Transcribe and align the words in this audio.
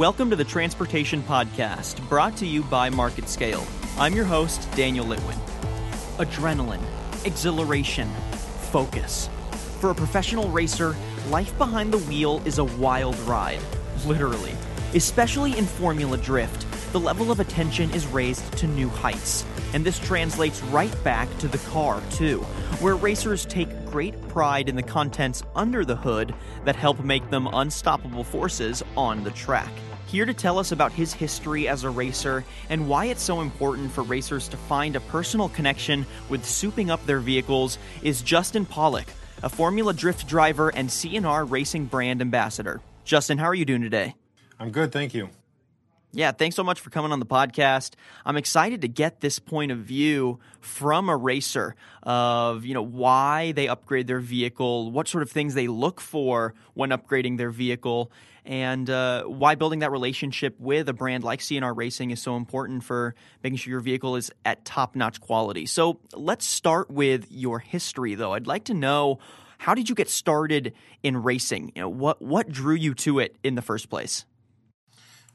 Welcome 0.00 0.30
to 0.30 0.36
the 0.36 0.44
Transportation 0.44 1.22
Podcast, 1.22 2.08
brought 2.08 2.34
to 2.38 2.46
you 2.46 2.62
by 2.62 2.88
MarketScale. 2.88 3.62
I'm 3.98 4.14
your 4.14 4.24
host, 4.24 4.66
Daniel 4.74 5.04
Litwin. 5.04 5.38
Adrenaline, 6.16 6.82
exhilaration, 7.26 8.08
focus. 8.72 9.28
For 9.78 9.90
a 9.90 9.94
professional 9.94 10.48
racer, 10.48 10.96
life 11.28 11.56
behind 11.58 11.92
the 11.92 11.98
wheel 11.98 12.40
is 12.46 12.56
a 12.56 12.64
wild 12.64 13.14
ride, 13.20 13.60
literally. 14.06 14.54
Especially 14.94 15.58
in 15.58 15.66
Formula 15.66 16.16
Drift, 16.16 16.64
the 16.92 16.98
level 16.98 17.30
of 17.30 17.38
attention 17.38 17.90
is 17.90 18.06
raised 18.06 18.50
to 18.56 18.66
new 18.66 18.88
heights. 18.88 19.44
And 19.74 19.84
this 19.84 19.98
translates 19.98 20.62
right 20.62 21.04
back 21.04 21.28
to 21.40 21.46
the 21.46 21.58
car, 21.58 22.02
too, 22.10 22.38
where 22.80 22.96
racers 22.96 23.44
take 23.44 23.68
great 23.84 24.18
pride 24.28 24.70
in 24.70 24.76
the 24.76 24.82
contents 24.82 25.42
under 25.54 25.84
the 25.84 25.96
hood 25.96 26.34
that 26.64 26.74
help 26.74 27.04
make 27.04 27.28
them 27.28 27.50
unstoppable 27.52 28.24
forces 28.24 28.82
on 28.96 29.24
the 29.24 29.30
track. 29.32 29.70
Here 30.10 30.26
to 30.26 30.34
tell 30.34 30.58
us 30.58 30.72
about 30.72 30.90
his 30.90 31.12
history 31.12 31.68
as 31.68 31.84
a 31.84 31.90
racer 31.90 32.44
and 32.68 32.88
why 32.88 33.04
it's 33.04 33.22
so 33.22 33.42
important 33.42 33.92
for 33.92 34.02
racers 34.02 34.48
to 34.48 34.56
find 34.56 34.96
a 34.96 35.00
personal 35.00 35.48
connection 35.50 36.04
with 36.28 36.42
souping 36.42 36.90
up 36.90 37.06
their 37.06 37.20
vehicles 37.20 37.78
is 38.02 38.20
Justin 38.20 38.66
Pawlak, 38.66 39.06
a 39.44 39.48
Formula 39.48 39.94
Drift 39.94 40.26
driver 40.26 40.70
and 40.70 40.90
C&R 40.90 41.44
Racing 41.44 41.84
brand 41.84 42.20
ambassador. 42.20 42.80
Justin, 43.04 43.38
how 43.38 43.44
are 43.44 43.54
you 43.54 43.64
doing 43.64 43.82
today? 43.82 44.16
I'm 44.58 44.72
good, 44.72 44.90
thank 44.90 45.14
you. 45.14 45.28
Yeah, 46.12 46.32
thanks 46.32 46.56
so 46.56 46.64
much 46.64 46.80
for 46.80 46.90
coming 46.90 47.12
on 47.12 47.20
the 47.20 47.26
podcast. 47.26 47.92
I'm 48.26 48.36
excited 48.36 48.80
to 48.80 48.88
get 48.88 49.20
this 49.20 49.38
point 49.38 49.70
of 49.70 49.78
view 49.78 50.40
from 50.60 51.08
a 51.08 51.16
racer 51.16 51.76
of, 52.02 52.64
you 52.64 52.74
know, 52.74 52.82
why 52.82 53.52
they 53.52 53.68
upgrade 53.68 54.08
their 54.08 54.18
vehicle, 54.18 54.90
what 54.90 55.06
sort 55.06 55.22
of 55.22 55.30
things 55.30 55.54
they 55.54 55.68
look 55.68 56.00
for 56.00 56.54
when 56.74 56.90
upgrading 56.90 57.38
their 57.38 57.50
vehicle, 57.50 58.10
and 58.44 58.90
uh, 58.90 59.22
why 59.22 59.54
building 59.54 59.80
that 59.80 59.92
relationship 59.92 60.58
with 60.58 60.88
a 60.88 60.92
brand 60.92 61.22
like 61.22 61.40
C&R 61.40 61.72
Racing 61.72 62.10
is 62.10 62.20
so 62.20 62.34
important 62.34 62.82
for 62.82 63.14
making 63.44 63.58
sure 63.58 63.70
your 63.70 63.80
vehicle 63.80 64.16
is 64.16 64.32
at 64.44 64.64
top-notch 64.64 65.20
quality. 65.20 65.64
So, 65.66 66.00
let's 66.12 66.44
start 66.44 66.90
with 66.90 67.26
your 67.30 67.60
history 67.60 68.16
though. 68.16 68.32
I'd 68.32 68.48
like 68.48 68.64
to 68.64 68.74
know 68.74 69.20
how 69.58 69.74
did 69.74 69.88
you 69.88 69.94
get 69.94 70.08
started 70.08 70.72
in 71.04 71.22
racing? 71.22 71.70
You 71.76 71.82
know, 71.82 71.88
what 71.88 72.20
what 72.20 72.48
drew 72.48 72.74
you 72.74 72.94
to 72.94 73.20
it 73.20 73.36
in 73.44 73.54
the 73.54 73.62
first 73.62 73.90
place? 73.90 74.24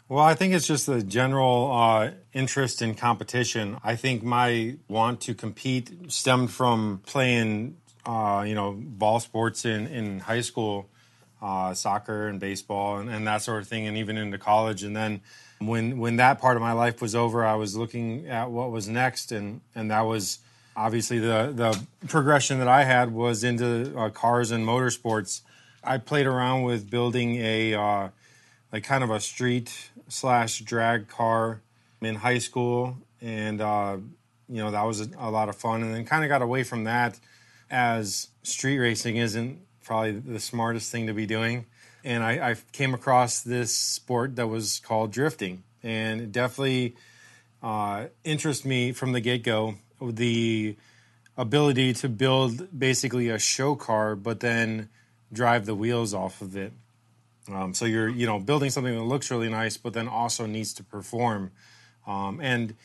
Well, 0.08 0.24
I 0.24 0.36
think 0.36 0.54
it's 0.54 0.68
just 0.68 0.86
the 0.86 1.02
general 1.02 1.72
uh, 1.72 2.12
interest 2.32 2.84
in 2.84 2.94
competition. 2.94 3.78
I 3.84 3.96
think 3.96 4.22
my 4.22 4.76
want 4.88 5.22
to 5.22 5.34
compete 5.34 6.12
stemmed 6.12 6.52
from 6.52 7.02
playing, 7.08 7.78
uh, 8.06 8.46
you 8.48 8.54
know, 8.54 8.74
ball 8.78 9.20
sports 9.20 9.66
in, 9.66 9.88
in 9.88 10.20
high 10.20 10.42
school, 10.42 10.88
uh, 11.42 11.74
soccer 11.74 12.28
and 12.28 12.40
baseball 12.40 13.00
and, 13.00 13.10
and, 13.10 13.26
that 13.26 13.42
sort 13.42 13.64
of 13.64 13.68
thing, 13.68 13.88
and 13.88 13.98
even 13.98 14.16
into 14.16 14.38
college. 14.38 14.84
And 14.84 14.96
then 14.96 15.22
when 15.58 15.98
when 15.98 16.18
that 16.18 16.40
part 16.40 16.56
of 16.56 16.62
my 16.62 16.74
life 16.74 17.02
was 17.02 17.16
over, 17.16 17.44
I 17.44 17.56
was 17.56 17.76
looking 17.76 18.28
at 18.28 18.52
what 18.52 18.70
was 18.70 18.88
next, 18.88 19.32
and 19.32 19.62
and 19.74 19.90
that 19.90 20.02
was 20.02 20.38
obviously 20.76 21.18
the 21.18 21.52
the 21.52 22.08
progression 22.08 22.60
that 22.60 22.68
I 22.68 22.84
had 22.84 23.12
was 23.12 23.44
into 23.44 23.92
uh, 23.98 24.12
cars 24.12 24.52
and 24.52 24.68
motorsports. 24.68 25.42
I 25.84 25.98
played 25.98 26.28
around 26.28 26.62
with 26.62 26.92
building 26.92 27.38
a 27.38 27.74
uh, 27.74 28.10
like 28.72 28.84
kind 28.84 29.04
of 29.04 29.10
a 29.10 29.20
street 29.20 29.92
slash 30.08 30.60
drag 30.60 31.08
car 31.08 31.62
in 32.02 32.16
high 32.16 32.38
school, 32.38 32.98
and 33.22 33.62
uh, 33.62 33.98
you 34.48 34.64
know 34.64 34.72
that 34.72 34.84
was 34.84 35.02
a, 35.02 35.10
a 35.18 35.30
lot 35.30 35.50
of 35.50 35.56
fun. 35.56 35.82
And 35.82 35.94
then 35.94 36.06
kind 36.06 36.24
of 36.24 36.30
got 36.30 36.42
away 36.42 36.64
from 36.64 36.84
that 36.86 37.20
as 37.70 38.30
street 38.44 38.78
racing 38.78 39.18
isn't 39.18 39.60
probably 39.84 40.12
the 40.12 40.40
smartest 40.40 40.92
thing 40.92 41.08
to 41.08 41.14
be 41.14 41.26
doing. 41.26 41.66
And 42.04 42.24
I, 42.24 42.52
I 42.52 42.56
came 42.72 42.94
across 42.94 43.42
this 43.42 43.74
sport 43.74 44.36
that 44.36 44.48
was 44.48 44.80
called 44.80 45.12
drifting, 45.12 45.64
and 45.82 46.22
it 46.22 46.32
definitely 46.32 46.96
uh, 47.64 48.06
interested 48.24 48.68
me 48.68 48.92
from 48.92 49.12
the 49.14 49.22
get 49.22 49.44
go. 49.44 49.76
The 50.02 50.76
ability 51.38 51.94
to 51.94 52.10
build 52.10 52.78
basically 52.78 53.30
a 53.30 53.40
show 53.40 53.76
car, 53.76 54.16
but 54.16 54.40
then 54.40 54.90
drive 55.34 55.66
the 55.66 55.76
wheels 55.76 56.14
off 56.14 56.42
of 56.42 56.56
it. 56.56 56.74
Um, 57.52 57.74
so 57.74 57.86
you're 57.86 58.10
you 58.10 58.26
know 58.26 58.40
building 58.40 58.70
something 58.70 58.96
that 58.96 59.04
looks 59.04 59.30
really 59.30 59.50
nice, 59.50 59.78
but 59.78 59.94
then 59.94 60.08
also 60.08 60.46
needs 60.46 60.74
to 60.76 60.84
perform. 60.84 61.52
Um, 62.08 62.40
and 62.42 62.76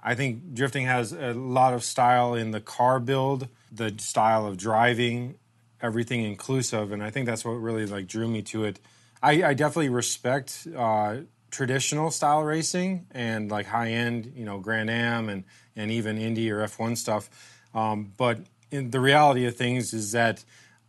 I 0.00 0.14
think 0.14 0.54
drifting 0.54 0.86
has 0.86 1.12
a 1.12 1.34
lot 1.34 1.74
of 1.74 1.82
style 1.82 2.34
in 2.34 2.50
the 2.50 2.60
car 2.60 3.00
build, 3.00 3.48
the 3.70 3.94
style 3.98 4.46
of 4.46 4.56
driving, 4.56 5.34
everything 5.80 6.22
inclusive, 6.24 6.92
and 6.92 7.02
I 7.02 7.10
think 7.10 7.26
that's 7.26 7.44
what 7.44 7.52
really 7.52 7.86
like 7.86 8.06
drew 8.06 8.28
me 8.28 8.42
to 8.42 8.64
it. 8.64 8.80
I, 9.22 9.42
I 9.42 9.54
definitely 9.54 9.88
respect 9.88 10.66
uh, 10.76 11.18
traditional 11.50 12.10
style 12.10 12.42
racing 12.42 13.06
and 13.10 13.50
like 13.50 13.66
high 13.66 13.90
end, 13.90 14.32
you 14.36 14.44
know, 14.44 14.58
Grand 14.58 14.90
Am 14.90 15.28
and 15.28 15.44
and 15.76 15.90
even 15.90 16.18
Indy 16.18 16.50
or 16.50 16.60
F1 16.66 16.96
stuff. 16.96 17.30
Um, 17.74 18.12
but 18.16 18.40
the 18.70 19.00
reality 19.00 19.46
of 19.46 19.56
things 19.56 19.92
is 19.94 20.12
that 20.12 20.44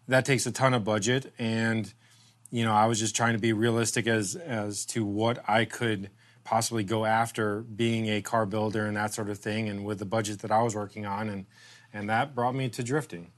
that 0.07 0.25
takes 0.25 0.46
a 0.46 0.51
ton 0.51 0.74
of 0.74 0.84
budget 0.84 1.31
and 1.38 1.94
you 2.52 2.64
know, 2.64 2.74
I 2.74 2.88
was 2.88 3.00
just 3.00 3.16
trying 3.16 3.34
to 3.34 3.40
be 3.40 3.54
realistic 3.54 4.08
as 4.08 4.36
as 4.36 4.86
to 4.88 5.06
what 5.06 5.44
I 5.48 5.66
could 5.66 6.10
possibly 6.44 6.84
go 6.84 7.06
after 7.06 7.62
being 7.62 8.08
a 8.08 8.22
car 8.22 8.46
builder 8.46 8.86
and 8.86 8.98
that 8.98 9.14
sort 9.14 9.30
of 9.30 9.38
thing 9.38 9.70
and 9.70 9.86
with 9.86 10.00
the 10.00 10.06
budget 10.06 10.40
that 10.40 10.52
I 10.52 10.64
was 10.64 10.76
working 10.76 11.06
on 11.06 11.30
and 11.30 11.46
and 11.94 12.10
that 12.10 12.36
brought 12.36 12.56
me 12.56 12.70
to 12.70 12.84
drifting. 12.84 13.32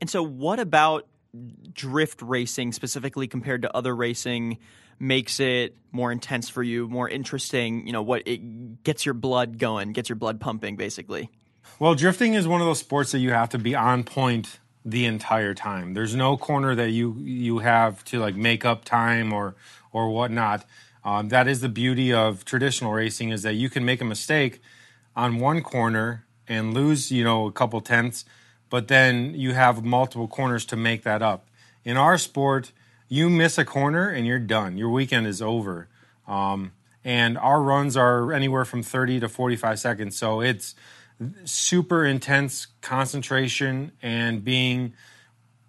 And 0.00 0.08
so 0.08 0.22
what 0.22 0.60
about 0.60 1.06
drift 1.72 2.22
racing 2.22 2.72
specifically 2.72 3.28
compared 3.28 3.62
to 3.62 3.76
other 3.76 3.94
racing 3.94 4.58
makes 4.98 5.38
it 5.38 5.76
more 5.92 6.10
intense 6.10 6.48
for 6.48 6.62
you, 6.62 6.88
more 6.88 7.08
interesting, 7.08 7.86
you 7.86 7.92
know, 7.92 8.02
what 8.02 8.22
it 8.26 8.82
gets 8.82 9.04
your 9.06 9.14
blood 9.14 9.58
going, 9.58 9.92
gets 9.92 10.08
your 10.08 10.16
blood 10.16 10.40
pumping 10.40 10.76
basically? 10.76 11.30
Well, 11.78 11.94
drifting 11.94 12.34
is 12.34 12.48
one 12.48 12.60
of 12.60 12.66
those 12.66 12.80
sports 12.80 13.12
that 13.12 13.18
you 13.18 13.30
have 13.30 13.50
to 13.50 13.58
be 13.58 13.74
on 13.74 14.04
point 14.04 14.58
the 14.90 15.04
entire 15.04 15.54
time. 15.54 15.94
There's 15.94 16.14
no 16.14 16.36
corner 16.36 16.74
that 16.74 16.90
you 16.90 17.14
you 17.18 17.58
have 17.58 18.04
to 18.06 18.18
like 18.18 18.34
make 18.34 18.64
up 18.64 18.84
time 18.84 19.32
or 19.32 19.54
or 19.92 20.08
whatnot. 20.10 20.64
Um, 21.04 21.28
that 21.28 21.46
is 21.46 21.60
the 21.60 21.68
beauty 21.68 22.12
of 22.12 22.44
traditional 22.44 22.92
racing 22.92 23.30
is 23.30 23.42
that 23.42 23.54
you 23.54 23.70
can 23.70 23.84
make 23.84 24.00
a 24.00 24.04
mistake 24.04 24.60
on 25.14 25.38
one 25.38 25.62
corner 25.62 26.24
and 26.46 26.74
lose 26.74 27.10
you 27.10 27.22
know 27.22 27.46
a 27.46 27.52
couple 27.52 27.80
tenths, 27.80 28.24
but 28.70 28.88
then 28.88 29.34
you 29.34 29.52
have 29.54 29.84
multiple 29.84 30.28
corners 30.28 30.64
to 30.66 30.76
make 30.76 31.02
that 31.02 31.22
up. 31.22 31.46
In 31.84 31.96
our 31.96 32.18
sport, 32.18 32.72
you 33.08 33.28
miss 33.28 33.58
a 33.58 33.64
corner 33.64 34.08
and 34.08 34.26
you're 34.26 34.38
done. 34.38 34.78
Your 34.78 34.90
weekend 34.90 35.26
is 35.26 35.42
over. 35.42 35.88
Um, 36.26 36.72
and 37.04 37.38
our 37.38 37.62
runs 37.62 37.96
are 37.96 38.32
anywhere 38.32 38.64
from 38.64 38.82
30 38.82 39.20
to 39.20 39.28
45 39.28 39.78
seconds. 39.78 40.16
So 40.16 40.40
it's 40.40 40.74
super 41.44 42.04
intense 42.04 42.68
concentration 42.80 43.92
and 44.02 44.44
being 44.44 44.92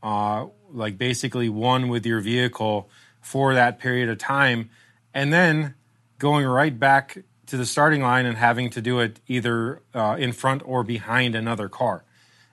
uh, 0.03 0.45
like 0.71 0.97
basically 0.97 1.49
one 1.49 1.89
with 1.89 2.05
your 2.05 2.19
vehicle 2.19 2.89
for 3.21 3.53
that 3.53 3.79
period 3.79 4.09
of 4.09 4.17
time, 4.17 4.69
and 5.13 5.33
then 5.33 5.73
going 6.17 6.45
right 6.45 6.79
back 6.79 7.17
to 7.47 7.57
the 7.57 7.65
starting 7.65 8.01
line 8.01 8.25
and 8.25 8.37
having 8.37 8.69
to 8.69 8.81
do 8.81 8.99
it 8.99 9.19
either 9.27 9.81
uh, 9.93 10.15
in 10.19 10.31
front 10.31 10.61
or 10.65 10.83
behind 10.83 11.35
another 11.35 11.67
car, 11.67 12.03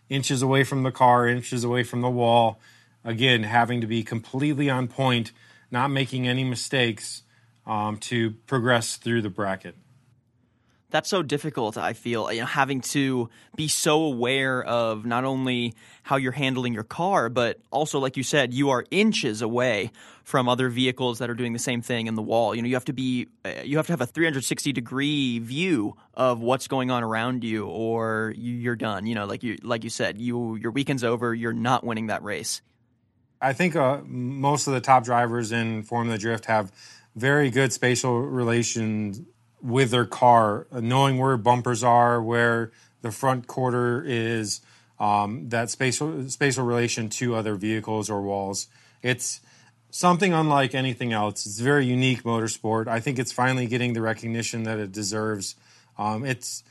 inches 0.09 0.43
away 0.43 0.65
from 0.65 0.83
the 0.83 0.91
car, 0.91 1.29
inches 1.29 1.65
away 1.65 1.83
from 1.83 2.01
the 2.01 2.11
wall. 2.11 2.59
Again, 3.05 3.45
having 3.45 3.81
to 3.83 3.87
be 3.87 4.03
completely 4.03 4.69
on 4.69 4.89
point, 4.89 5.33
not 5.71 5.91
making 5.91 6.27
any 6.27 6.43
mistakes 6.43 7.23
um, 7.67 7.99
to 7.99 8.33
progress 8.47 8.97
through 8.97 9.23
the 9.23 9.31
bracket 9.31 9.77
that's 10.91 11.09
so 11.09 11.23
difficult 11.23 11.77
i 11.77 11.93
feel 11.93 12.33
you 12.33 12.41
know 12.41 12.47
having 12.47 12.81
to 12.81 13.29
be 13.55 13.69
so 13.69 14.03
aware 14.03 14.63
of 14.65 15.05
not 15.05 15.25
only 15.25 15.75
how 16.03 16.17
you're 16.17 16.33
handling 16.33 16.73
your 16.75 16.85
car 16.85 17.29
but 17.29 17.59
also 17.71 17.99
like 17.99 18.17
you 18.17 18.23
said 18.23 18.55
you 18.55 18.71
are 18.71 18.85
inches 18.91 19.43
away 19.43 19.91
from 20.27 20.49
other 20.49 20.69
vehicles 20.69 21.21
that 21.21 21.31
are 21.31 21.37
doing 21.37 21.53
the 21.53 21.59
same 21.59 21.81
thing 21.81 22.09
in 22.09 22.17
the 22.17 22.23
wall. 22.23 22.53
You 22.53 22.61
know 22.61 22.67
you 22.67 22.75
have 22.75 22.85
to 22.87 22.93
be 22.93 23.29
uh, 23.45 23.63
you 23.63 23.77
have 23.77 23.87
to 23.87 23.93
have 23.93 24.01
a 24.01 24.07
360 24.07 24.73
degree 24.73 25.39
view 25.39 25.97
of 26.15 26.41
what's 26.41 26.67
going 26.67 26.91
on 26.91 27.05
around 27.05 27.45
you 27.45 27.65
or 27.67 28.35
you're 28.37 28.75
done. 28.75 29.07
You 29.07 29.15
know 29.15 29.25
like 29.25 29.45
you 29.45 29.57
like 29.63 29.85
you 29.85 29.91
said 29.91 30.21
you 30.21 30.57
your 30.57 30.73
weekend's 30.73 31.05
over 31.05 31.33
you're 31.33 31.53
not 31.53 31.85
winning 31.85 32.09
that 32.09 32.25
race. 32.25 32.61
I 33.41 33.53
think 33.53 33.77
uh, 33.77 34.01
most 34.05 34.67
of 34.67 34.75
the 34.75 34.81
top 34.81 35.05
drivers 35.05 35.53
in 35.53 35.85
formula 35.85 36.19
drift 36.19 36.47
have 36.47 36.73
very 37.15 37.49
good 37.49 37.73
spatial 37.73 38.21
relations 38.21 39.21
with 39.63 39.91
their 39.91 40.05
car, 40.05 40.67
knowing 40.73 41.19
where 41.19 41.37
bumpers 41.37 41.83
are, 41.83 42.23
where 42.23 42.73
the 43.03 43.11
front 43.11 43.47
quarter 43.47 44.03
is, 44.05 44.61
um, 44.99 45.49
that 45.49 45.71
spatial 45.71 46.29
spatial 46.29 46.65
relation 46.65 47.09
to 47.09 47.35
other 47.35 47.55
vehicles 47.55 48.09
or 48.09 48.23
walls. 48.23 48.69
It's 49.03 49.41
something 49.91 50.33
unlike 50.33 50.75
anything 50.75 51.13
else. 51.13 51.47
It's 51.47 51.59
very 51.59 51.87
unique 51.87 52.23
motorsport. 52.23 52.87
I 52.89 53.01
think 53.01 53.19
it's 53.19 53.33
finally 53.33 53.67
getting 53.67 53.93
the 53.93 54.03
recognition 54.03 54.65
that 54.65 54.79
it 54.79 54.93
deserves. 54.93 55.57
Um, 55.99 56.25
it's 56.25 56.63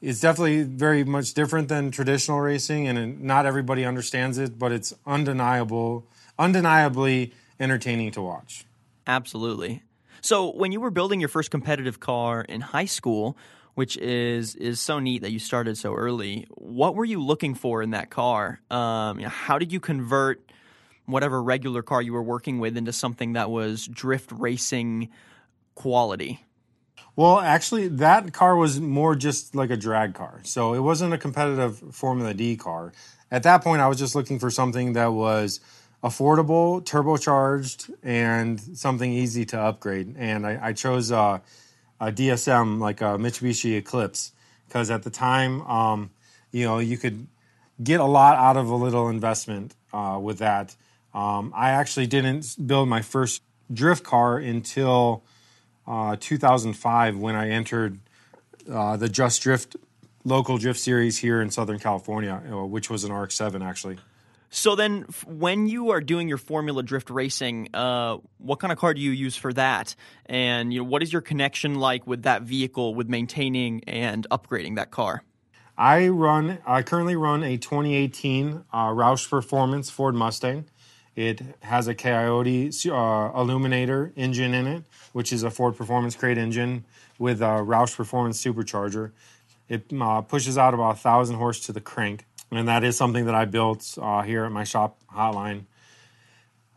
it's 0.00 0.20
definitely 0.20 0.64
very 0.64 1.04
much 1.04 1.32
different 1.32 1.68
than 1.68 1.90
traditional 1.90 2.40
racing, 2.40 2.88
and 2.88 3.22
not 3.22 3.46
everybody 3.46 3.84
understands 3.84 4.36
it, 4.36 4.58
but 4.58 4.72
it's 4.72 4.92
undeniable, 5.06 6.06
undeniably 6.38 7.32
entertaining 7.60 8.10
to 8.12 8.22
watch. 8.22 8.64
Absolutely. 9.06 9.82
So, 10.22 10.52
when 10.52 10.70
you 10.70 10.80
were 10.80 10.92
building 10.92 11.18
your 11.18 11.28
first 11.28 11.50
competitive 11.50 11.98
car 11.98 12.42
in 12.42 12.60
high 12.60 12.84
school, 12.84 13.36
which 13.74 13.96
is 13.96 14.54
is 14.54 14.80
so 14.80 15.00
neat 15.00 15.22
that 15.22 15.32
you 15.32 15.40
started 15.40 15.76
so 15.76 15.94
early, 15.94 16.46
what 16.50 16.94
were 16.94 17.04
you 17.04 17.20
looking 17.20 17.56
for 17.56 17.82
in 17.82 17.90
that 17.90 18.10
car? 18.10 18.60
Um, 18.70 19.18
you 19.18 19.24
know, 19.24 19.30
how 19.30 19.58
did 19.58 19.72
you 19.72 19.80
convert 19.80 20.40
whatever 21.06 21.42
regular 21.42 21.82
car 21.82 22.00
you 22.00 22.12
were 22.12 22.22
working 22.22 22.60
with 22.60 22.76
into 22.76 22.92
something 22.92 23.32
that 23.32 23.50
was 23.50 23.88
drift 23.88 24.30
racing 24.30 25.08
quality? 25.74 26.44
Well, 27.16 27.40
actually, 27.40 27.88
that 27.88 28.32
car 28.32 28.56
was 28.56 28.80
more 28.80 29.16
just 29.16 29.56
like 29.56 29.70
a 29.70 29.76
drag 29.76 30.14
car. 30.14 30.40
So 30.44 30.72
it 30.74 30.80
wasn't 30.80 31.14
a 31.14 31.18
competitive 31.18 31.78
Formula 31.94 32.32
D 32.32 32.56
car. 32.56 32.92
At 33.30 33.42
that 33.42 33.64
point, 33.64 33.82
I 33.82 33.88
was 33.88 33.98
just 33.98 34.14
looking 34.14 34.38
for 34.38 34.50
something 34.50 34.92
that 34.92 35.12
was 35.12 35.58
affordable, 36.02 36.82
turbocharged, 36.82 37.90
and 38.02 38.60
something 38.60 39.12
easy 39.12 39.44
to 39.46 39.60
upgrade. 39.60 40.14
And 40.18 40.46
I, 40.46 40.58
I 40.68 40.72
chose 40.72 41.10
a 41.10 41.40
DSM, 42.00 42.80
like 42.80 43.00
a 43.00 43.16
Mitsubishi 43.16 43.76
Eclipse, 43.76 44.32
because 44.66 44.90
at 44.90 45.04
the 45.04 45.10
time, 45.10 45.62
um, 45.62 46.10
you 46.50 46.64
know, 46.64 46.78
you 46.78 46.98
could 46.98 47.26
get 47.82 48.00
a 48.00 48.04
lot 48.04 48.36
out 48.36 48.56
of 48.56 48.68
a 48.68 48.74
little 48.74 49.08
investment 49.08 49.74
uh, 49.92 50.18
with 50.20 50.38
that. 50.38 50.74
Um, 51.14 51.52
I 51.54 51.70
actually 51.70 52.06
didn't 52.06 52.56
build 52.66 52.88
my 52.88 53.02
first 53.02 53.42
drift 53.72 54.02
car 54.02 54.38
until 54.38 55.22
uh, 55.86 56.16
2005 56.18 57.16
when 57.16 57.34
I 57.34 57.50
entered 57.50 57.98
uh, 58.70 58.96
the 58.96 59.08
Just 59.08 59.42
Drift 59.42 59.76
local 60.24 60.58
drift 60.58 60.78
series 60.78 61.18
here 61.18 61.40
in 61.40 61.50
Southern 61.50 61.78
California, 61.78 62.36
which 62.36 62.88
was 62.88 63.04
an 63.04 63.12
RX-7 63.12 63.64
actually. 63.64 63.98
So 64.54 64.76
then, 64.76 65.06
when 65.24 65.66
you 65.66 65.92
are 65.92 66.02
doing 66.02 66.28
your 66.28 66.36
Formula 66.36 66.82
Drift 66.82 67.08
racing, 67.08 67.70
uh, 67.72 68.18
what 68.36 68.58
kind 68.58 68.70
of 68.70 68.78
car 68.78 68.92
do 68.92 69.00
you 69.00 69.10
use 69.10 69.34
for 69.34 69.50
that? 69.54 69.96
And 70.26 70.74
you 70.74 70.80
know, 70.80 70.84
what 70.84 71.02
is 71.02 71.10
your 71.10 71.22
connection 71.22 71.76
like 71.76 72.06
with 72.06 72.24
that 72.24 72.42
vehicle, 72.42 72.94
with 72.94 73.08
maintaining 73.08 73.82
and 73.84 74.26
upgrading 74.30 74.76
that 74.76 74.90
car? 74.90 75.24
I 75.78 76.08
run. 76.08 76.58
I 76.66 76.82
currently 76.82 77.16
run 77.16 77.42
a 77.42 77.56
2018 77.56 78.64
uh, 78.70 78.88
Roush 78.88 79.26
Performance 79.30 79.88
Ford 79.88 80.14
Mustang. 80.14 80.66
It 81.16 81.40
has 81.62 81.88
a 81.88 81.94
Coyote 81.94 82.68
uh, 82.68 82.70
Aluminator 83.32 84.12
engine 84.16 84.52
in 84.52 84.66
it, 84.66 84.84
which 85.14 85.32
is 85.32 85.44
a 85.44 85.50
Ford 85.50 85.78
Performance 85.78 86.14
Crate 86.14 86.36
engine 86.36 86.84
with 87.18 87.40
a 87.40 87.64
Roush 87.64 87.96
Performance 87.96 88.44
supercharger. 88.44 89.12
It 89.70 89.90
uh, 89.98 90.20
pushes 90.20 90.58
out 90.58 90.74
about 90.74 90.88
1,000 90.88 91.36
horse 91.36 91.60
to 91.60 91.72
the 91.72 91.80
crank, 91.80 92.26
and 92.52 92.68
that 92.68 92.84
is 92.84 92.96
something 92.96 93.24
that 93.26 93.34
I 93.34 93.44
built 93.46 93.98
uh, 94.00 94.22
here 94.22 94.44
at 94.44 94.52
my 94.52 94.64
shop 94.64 94.98
hotline. 95.12 95.64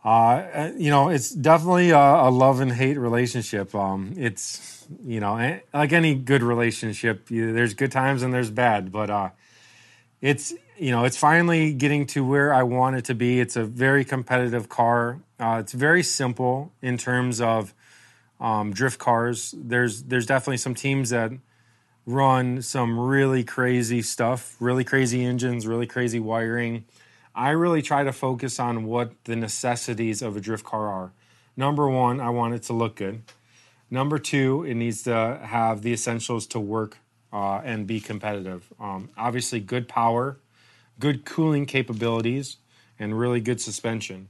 Uh, 0.04 0.08
uh 0.08 0.72
you 0.76 0.90
know, 0.90 1.08
it's 1.08 1.30
definitely 1.30 1.90
a, 1.90 1.98
a, 1.98 2.30
love 2.30 2.60
and 2.60 2.72
hate 2.72 2.96
relationship. 2.96 3.74
Um, 3.74 4.14
it's, 4.16 4.86
you 5.04 5.20
know, 5.20 5.60
like 5.74 5.92
any 5.92 6.14
good 6.14 6.42
relationship, 6.42 7.30
you, 7.30 7.52
there's 7.52 7.74
good 7.74 7.92
times 7.92 8.22
and 8.22 8.32
there's 8.32 8.50
bad, 8.50 8.92
but 8.92 9.10
uh, 9.10 9.30
it's 10.20 10.54
you 10.78 10.90
know 10.90 11.04
it's 11.04 11.16
finally 11.16 11.72
getting 11.72 12.06
to 12.06 12.24
where 12.24 12.52
I 12.52 12.62
want 12.62 12.96
it 12.96 13.04
to 13.06 13.14
be. 13.14 13.40
It's 13.40 13.56
a 13.56 13.64
very 13.64 14.04
competitive 14.04 14.68
car. 14.68 15.20
Uh, 15.38 15.58
it's 15.60 15.72
very 15.72 16.02
simple 16.02 16.72
in 16.82 16.98
terms 16.98 17.40
of 17.40 17.74
um, 18.40 18.72
drift 18.72 18.98
cars. 18.98 19.54
There's 19.56 20.02
there's 20.04 20.26
definitely 20.26 20.58
some 20.58 20.74
teams 20.74 21.10
that 21.10 21.32
run 22.06 22.62
some 22.62 22.98
really 22.98 23.42
crazy 23.42 24.00
stuff, 24.00 24.56
really 24.60 24.84
crazy 24.84 25.24
engines, 25.24 25.66
really 25.66 25.86
crazy 25.86 26.20
wiring. 26.20 26.84
I 27.34 27.50
really 27.50 27.82
try 27.82 28.04
to 28.04 28.12
focus 28.12 28.58
on 28.58 28.86
what 28.86 29.12
the 29.24 29.36
necessities 29.36 30.22
of 30.22 30.36
a 30.36 30.40
drift 30.40 30.64
car 30.64 30.88
are. 30.88 31.12
Number 31.56 31.88
one, 31.88 32.20
I 32.20 32.30
want 32.30 32.54
it 32.54 32.62
to 32.64 32.72
look 32.72 32.96
good. 32.96 33.22
Number 33.90 34.18
two, 34.18 34.64
it 34.64 34.74
needs 34.74 35.02
to 35.02 35.40
have 35.42 35.82
the 35.82 35.92
essentials 35.92 36.46
to 36.48 36.60
work 36.60 36.98
uh, 37.32 37.60
and 37.64 37.86
be 37.86 38.00
competitive. 38.00 38.72
Um, 38.80 39.10
obviously, 39.16 39.60
good 39.60 39.88
power, 39.88 40.38
good 40.98 41.24
cooling 41.24 41.66
capabilities, 41.66 42.56
and 42.98 43.18
really 43.18 43.40
good 43.40 43.60
suspension. 43.60 44.28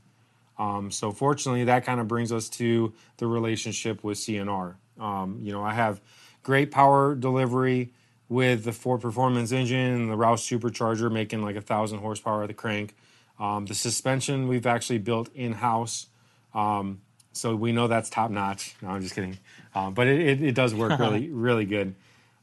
Um, 0.59 0.91
so, 0.91 1.13
fortunately, 1.13 1.65
that 1.65 1.85
kind 1.85 2.01
of 2.01 2.09
brings 2.09 2.33
us 2.33 2.49
to 2.51 2.93
the 3.19 3.27
relationship 3.27 4.03
with 4.03 4.19
C&R. 4.19 4.77
Um, 4.99 5.39
you 5.43 5.53
know, 5.53 5.63
I 5.63 5.75
have 5.75 6.01
great 6.47 6.71
power 6.71 7.17
delivery 7.17 7.91
with 8.29 8.63
the 8.63 8.73
Ford 8.73 9.01
Performance 9.01 9.51
engine 9.51 9.95
and 9.95 10.09
the 10.09 10.17
Roush 10.17 10.47
supercharger 10.47 11.11
making 11.11 11.43
like 11.43 11.57
a 11.57 11.61
thousand 11.61 11.99
horsepower 11.99 12.45
at 12.45 12.47
the 12.47 12.55
crank. 12.55 12.95
Um, 13.41 13.67
the 13.67 13.75
suspension 13.75 14.47
we've 14.47 14.65
actually 14.65 14.99
built 14.99 15.29
in 15.35 15.55
house. 15.55 16.07
Um, 16.55 17.01
so 17.33 17.57
we 17.57 17.73
know 17.73 17.89
that's 17.89 18.09
top 18.09 18.31
notch. 18.31 18.77
No, 18.81 18.91
I'm 18.91 19.03
just 19.03 19.17
kidding. 19.17 19.39
Um, 19.75 19.93
but 19.93 20.07
it, 20.07 20.21
it, 20.21 20.43
it, 20.43 20.55
does 20.55 20.73
work 20.73 20.97
really, 21.01 21.31
really 21.31 21.65
good 21.65 21.97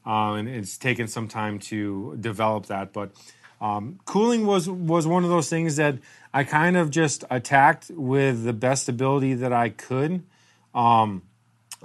um, 0.05 0.35
and 0.35 0.50
it's 0.50 0.77
taken 0.77 1.07
some 1.07 1.29
time 1.29 1.59
to 1.59 2.17
develop 2.19 2.65
that. 2.65 2.91
But 2.91 3.11
um, 3.61 4.00
cooling 4.03 4.45
was 4.45 4.69
was 4.69 5.07
one 5.07 5.23
of 5.23 5.29
those 5.29 5.50
things 5.50 5.77
that 5.77 5.97
I 6.33 6.44
kind 6.44 6.75
of 6.75 6.89
just 6.89 7.23
attacked 7.31 7.89
with 7.89 8.44
the 8.44 8.53
best 8.53 8.89
ability 8.89 9.35
that 9.35 9.53
I 9.53 9.69
could. 9.69 10.23
Um, 10.75 11.21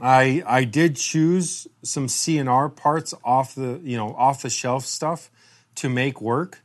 I 0.02 0.42
I 0.46 0.64
did 0.64 0.96
choose 0.96 1.66
some 1.82 2.08
C&R 2.08 2.68
parts 2.68 3.14
off 3.24 3.54
the 3.54 3.80
you 3.82 3.96
know 3.96 4.14
off 4.14 4.42
the 4.42 4.50
shelf 4.50 4.84
stuff 4.84 5.30
to 5.76 5.88
make 5.88 6.20
work. 6.20 6.60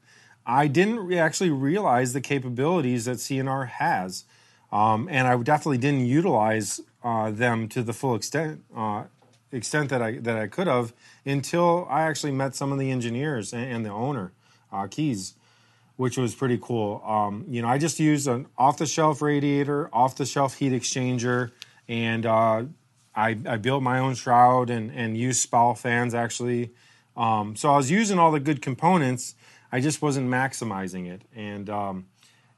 I 0.46 0.68
didn't 0.68 1.00
re- 1.00 1.18
actually 1.18 1.52
realize 1.52 2.14
the 2.14 2.22
capabilities 2.22 3.06
that 3.06 3.20
C&R 3.20 3.66
has, 3.66 4.26
um, 4.72 5.08
and 5.10 5.28
I 5.28 5.38
definitely 5.38 5.78
didn't 5.78 6.06
utilize 6.06 6.82
uh, 7.04 7.32
them 7.32 7.70
to 7.70 7.82
the 7.82 7.94
full 7.94 8.16
extent 8.16 8.64
uh, 8.76 9.04
extent 9.52 9.90
that 9.90 10.02
I 10.02 10.18
that 10.20 10.38
I 10.38 10.48
could 10.48 10.68
have 10.68 10.94
until 11.26 11.88
I 11.90 12.04
actually 12.04 12.34
met 12.34 12.56
some 12.56 12.72
of 12.72 12.80
the 12.80 12.92
engineers 12.92 13.54
and, 13.54 13.64
and 13.64 13.86
the 13.86 13.92
owner, 13.92 14.34
uh, 14.72 14.88
Keys, 14.88 15.36
which 15.96 16.18
was 16.18 16.36
pretty 16.36 16.60
cool. 16.62 17.02
Um, 17.06 17.46
you 17.48 17.62
know, 17.62 17.68
I 17.68 17.78
just 17.78 18.00
used 18.00 18.28
an 18.28 18.48
off 18.58 18.78
the 18.78 18.86
shelf 18.86 19.22
radiator, 19.22 19.90
off 19.94 20.16
the 20.16 20.26
shelf 20.26 20.56
heat 20.56 20.74
exchanger, 20.74 21.52
and 21.88 22.26
uh, 22.26 22.64
I, 23.16 23.38
I, 23.48 23.58
built 23.58 23.84
my 23.84 24.00
own 24.00 24.16
shroud 24.16 24.70
and 24.70 24.92
and 24.92 25.18
used 25.18 25.42
SPAL 25.42 25.76
fans 25.76 26.14
actually. 26.14 26.72
Um, 27.16 27.56
so 27.56 27.72
I 27.72 27.78
was 27.78 27.92
using 27.92 28.20
all 28.20 28.32
the 28.32 28.40
good 28.40 28.62
components. 28.62 29.36
I 29.72 29.80
just 29.80 30.02
wasn't 30.02 30.30
maximizing 30.30 31.12
it, 31.12 31.22
and 31.36 31.70
um, 31.70 32.08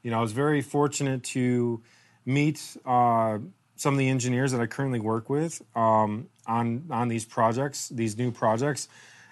you 0.02 0.10
know, 0.10 0.18
I 0.18 0.20
was 0.20 0.32
very 0.32 0.62
fortunate 0.62 1.22
to 1.24 1.82
meet. 2.24 2.76
Uh, 2.84 3.38
some 3.76 3.92
of 3.94 3.98
the 3.98 4.08
engineers 4.08 4.52
that 4.52 4.60
I 4.60 4.66
currently 4.66 5.00
work 5.00 5.28
with 5.28 5.62
um, 5.76 6.28
on 6.46 6.86
on 6.90 7.08
these 7.08 7.24
projects, 7.24 7.88
these 7.90 8.16
new 8.16 8.30
projects, 8.30 8.88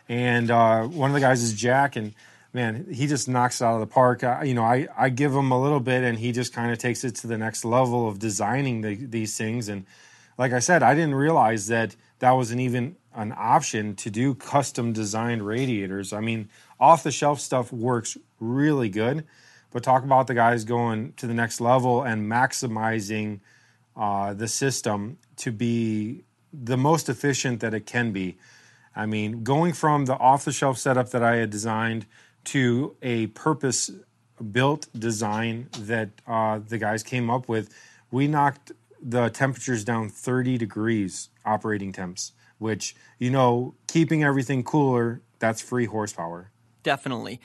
and 0.09 0.50
uh, 0.50 0.83
one 0.85 1.11
of 1.11 1.14
the 1.14 1.21
guys 1.21 1.43
is 1.43 1.54
Jack, 1.54 1.97
and 1.97 2.14
man, 2.52 2.87
he 2.93 3.07
just 3.07 3.28
knocks 3.28 3.61
it 3.61 3.64
out 3.64 3.75
of 3.75 3.81
the 3.81 3.87
park. 3.87 4.23
I, 4.23 4.45
you 4.45 4.54
know, 4.54 4.62
I 4.62 4.87
I 4.97 5.09
give 5.09 5.33
him 5.35 5.50
a 5.50 5.61
little 5.61 5.81
bit, 5.81 6.04
and 6.04 6.19
he 6.19 6.33
just 6.33 6.52
kind 6.52 6.71
of 6.71 6.78
takes 6.78 7.04
it 7.04 7.16
to 7.16 7.26
the 7.26 7.38
next 7.38 7.64
level 7.64 8.07
of 8.09 8.19
designing 8.19 8.83
the, 8.83 8.95
these 8.95 9.37
things. 9.37 9.69
And 9.69 9.87
like 10.37 10.53
I 10.53 10.59
said, 10.59 10.83
I 10.83 10.95
didn't 10.95 11.14
realize 11.14 11.69
that 11.69 11.97
that 12.19 12.33
wasn't 12.33 12.61
even 12.61 12.97
an 13.14 13.33
option 13.37 13.95
to 13.97 14.11
do 14.11 14.35
custom 14.35 14.93
designed 14.93 15.47
radiators. 15.47 16.12
I 16.12 16.21
mean, 16.21 16.49
off 16.81 17.03
the 17.03 17.12
shelf 17.12 17.41
stuff 17.41 17.73
works 17.73 18.17
really 18.41 18.88
good, 18.88 19.25
but 19.71 19.83
talk 19.83 20.05
about 20.05 20.26
the 20.26 20.35
guys 20.35 20.64
going 20.64 21.12
to 21.14 21.26
the 21.26 21.35
next 21.35 21.61
level 21.61 22.03
and 22.03 22.31
maximizing 22.31 23.41
uh, 23.97 24.35
the 24.35 24.49
system 24.49 25.19
to 25.37 25.53
be 25.53 26.25
the 26.53 26.76
most 26.76 27.09
efficient 27.09 27.61
that 27.61 27.75
it 27.75 27.87
can 27.87 28.12
be. 28.12 28.37
I 28.97 29.07
mean, 29.07 29.43
going 29.43 29.73
from 29.73 30.05
the 30.05 30.14
off 30.14 30.45
the 30.45 30.53
shelf 30.53 30.79
setup 30.79 31.11
that 31.11 31.23
I 31.23 31.37
had 31.37 31.50
designed 31.50 32.07
to 32.45 32.97
a 33.03 33.29
purpose 33.29 33.91
built 34.53 34.88
design 34.97 35.69
that 35.79 36.11
uh, 36.26 36.61
the 36.67 36.79
guys 36.79 37.03
came 37.03 37.31
up 37.31 37.49
with, 37.49 37.75
we 38.11 38.29
knocked 38.29 38.73
the 39.04 39.28
temperatures 39.28 39.84
down 39.84 40.08
30 40.08 40.56
degrees 40.56 41.28
operating 41.44 41.92
temps, 41.92 42.32
which, 42.58 42.96
you 43.18 43.30
know, 43.30 43.75
keeping 43.87 44.25
everything 44.25 44.64
cooler, 44.64 45.20
that's 45.38 45.61
free 45.61 45.84
horsepower. 45.84 46.50
Definitely. 46.82 47.40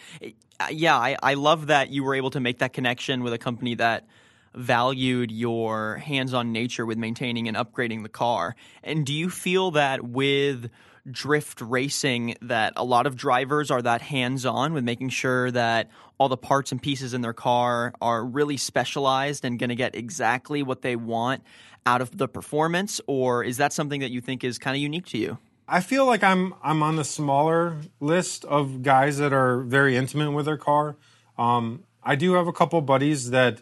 Yeah, 0.71 0.95
I, 0.95 1.17
I 1.21 1.33
love 1.33 1.67
that 1.67 1.89
you 1.89 2.03
were 2.03 2.15
able 2.15 2.29
to 2.31 2.39
make 2.39 2.59
that 2.59 2.73
connection 2.73 3.23
with 3.23 3.33
a 3.33 3.37
company 3.37 3.75
that 3.75 4.07
valued 4.55 5.31
your 5.31 5.97
hands-on 5.97 6.51
nature 6.51 6.85
with 6.85 6.97
maintaining 6.97 7.47
and 7.47 7.55
upgrading 7.55 8.03
the 8.03 8.09
car. 8.09 8.55
And 8.83 9.05
do 9.05 9.13
you 9.13 9.29
feel 9.29 9.71
that 9.71 10.03
with 10.03 10.69
drift 11.09 11.61
racing 11.61 12.35
that 12.41 12.73
a 12.75 12.83
lot 12.83 13.07
of 13.07 13.15
drivers 13.15 13.71
are 13.71 13.81
that 13.81 14.01
hands-on 14.01 14.73
with 14.73 14.83
making 14.83 15.09
sure 15.09 15.51
that 15.51 15.89
all 16.17 16.29
the 16.29 16.37
parts 16.37 16.71
and 16.71 16.81
pieces 16.81 17.13
in 17.13 17.21
their 17.21 17.33
car 17.33 17.93
are 18.01 18.25
really 18.25 18.57
specialized 18.57 19.45
and 19.45 19.59
going 19.59 19.69
to 19.69 19.75
get 19.75 19.95
exactly 19.95 20.63
what 20.63 20.81
they 20.81 20.95
want 20.95 21.43
out 21.85 22.01
of 22.01 22.17
the 22.17 22.27
performance 22.27 22.99
or 23.07 23.43
is 23.43 23.57
that 23.57 23.73
something 23.73 24.01
that 24.01 24.11
you 24.11 24.21
think 24.21 24.43
is 24.43 24.57
kind 24.57 24.75
of 24.75 24.81
unique 24.81 25.05
to 25.05 25.17
you? 25.17 25.37
I 25.67 25.81
feel 25.81 26.05
like 26.05 26.23
I'm 26.23 26.55
I'm 26.63 26.81
on 26.81 26.95
the 26.95 27.03
smaller 27.03 27.77
list 27.99 28.43
of 28.45 28.81
guys 28.81 29.19
that 29.19 29.31
are 29.31 29.61
very 29.61 29.95
intimate 29.95 30.31
with 30.31 30.45
their 30.45 30.57
car. 30.57 30.97
Um, 31.37 31.83
I 32.03 32.15
do 32.15 32.33
have 32.33 32.47
a 32.47 32.53
couple 32.53 32.81
buddies 32.81 33.29
that 33.29 33.61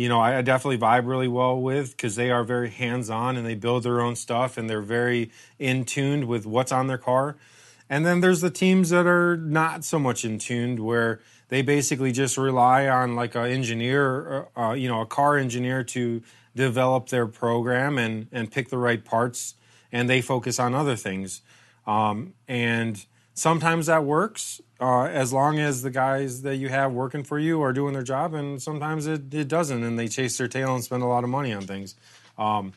you 0.00 0.08
know, 0.08 0.18
I, 0.18 0.40
definitely 0.40 0.78
vibe 0.78 1.06
really 1.06 1.28
well 1.28 1.60
with 1.60 1.90
because 1.90 2.16
they 2.16 2.30
are 2.30 2.42
very 2.42 2.70
hands 2.70 3.10
on 3.10 3.36
and 3.36 3.46
they 3.46 3.54
build 3.54 3.82
their 3.82 4.00
own 4.00 4.16
stuff 4.16 4.56
and 4.56 4.68
they're 4.68 4.80
very 4.80 5.30
in 5.58 5.84
tuned 5.84 6.26
with 6.26 6.46
what's 6.46 6.72
on 6.72 6.86
their 6.86 6.96
car. 6.96 7.36
And 7.90 8.06
then 8.06 8.22
there's 8.22 8.40
the 8.40 8.50
teams 8.50 8.88
that 8.88 9.06
are 9.06 9.36
not 9.36 9.84
so 9.84 9.98
much 9.98 10.24
in 10.24 10.38
tuned 10.38 10.80
where 10.80 11.20
they 11.48 11.60
basically 11.60 12.12
just 12.12 12.38
rely 12.38 12.88
on 12.88 13.14
like 13.14 13.34
an 13.34 13.44
engineer, 13.44 14.46
uh, 14.56 14.68
uh, 14.68 14.72
you 14.72 14.88
know, 14.88 15.02
a 15.02 15.06
car 15.06 15.36
engineer 15.36 15.84
to 15.84 16.22
develop 16.56 17.10
their 17.10 17.26
program 17.26 17.98
and 17.98 18.26
and 18.32 18.50
pick 18.50 18.70
the 18.70 18.78
right 18.78 19.04
parts, 19.04 19.54
and 19.92 20.08
they 20.08 20.22
focus 20.22 20.58
on 20.58 20.74
other 20.74 20.96
things. 20.96 21.42
Um, 21.86 22.32
and 22.48 23.04
sometimes 23.34 23.86
that 23.86 24.04
works 24.04 24.60
uh, 24.80 25.04
as 25.04 25.32
long 25.32 25.58
as 25.58 25.82
the 25.82 25.90
guys 25.90 26.42
that 26.42 26.56
you 26.56 26.68
have 26.68 26.92
working 26.92 27.22
for 27.22 27.38
you 27.38 27.62
are 27.62 27.72
doing 27.72 27.92
their 27.92 28.02
job, 28.02 28.34
and 28.34 28.60
sometimes 28.60 29.06
it, 29.06 29.32
it 29.32 29.48
doesn't, 29.48 29.82
and 29.82 29.98
they 29.98 30.08
chase 30.08 30.38
their 30.38 30.48
tail 30.48 30.74
and 30.74 30.82
spend 30.82 31.02
a 31.02 31.06
lot 31.06 31.24
of 31.24 31.30
money 31.30 31.52
on 31.52 31.62
things. 31.62 31.94
Um, 32.38 32.72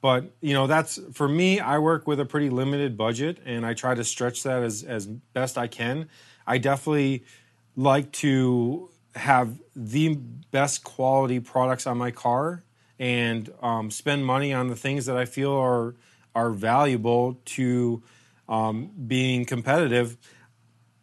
but 0.00 0.32
you 0.40 0.54
know, 0.54 0.66
that's 0.66 1.00
for 1.12 1.28
me. 1.28 1.60
I 1.60 1.78
work 1.78 2.06
with 2.06 2.20
a 2.20 2.24
pretty 2.24 2.50
limited 2.50 2.96
budget, 2.96 3.38
and 3.44 3.66
I 3.66 3.74
try 3.74 3.94
to 3.94 4.04
stretch 4.04 4.42
that 4.44 4.62
as 4.62 4.82
as 4.82 5.06
best 5.06 5.58
I 5.58 5.66
can. 5.66 6.08
I 6.46 6.58
definitely 6.58 7.24
like 7.76 8.10
to 8.12 8.90
have 9.14 9.58
the 9.74 10.14
best 10.50 10.84
quality 10.84 11.40
products 11.40 11.86
on 11.86 11.98
my 11.98 12.10
car 12.10 12.62
and 12.98 13.52
um, 13.62 13.90
spend 13.90 14.24
money 14.24 14.52
on 14.52 14.68
the 14.68 14.76
things 14.76 15.06
that 15.06 15.16
I 15.16 15.24
feel 15.24 15.52
are 15.52 15.94
are 16.34 16.50
valuable 16.50 17.40
to 17.44 18.02
um, 18.48 18.90
being 19.06 19.44
competitive. 19.44 20.16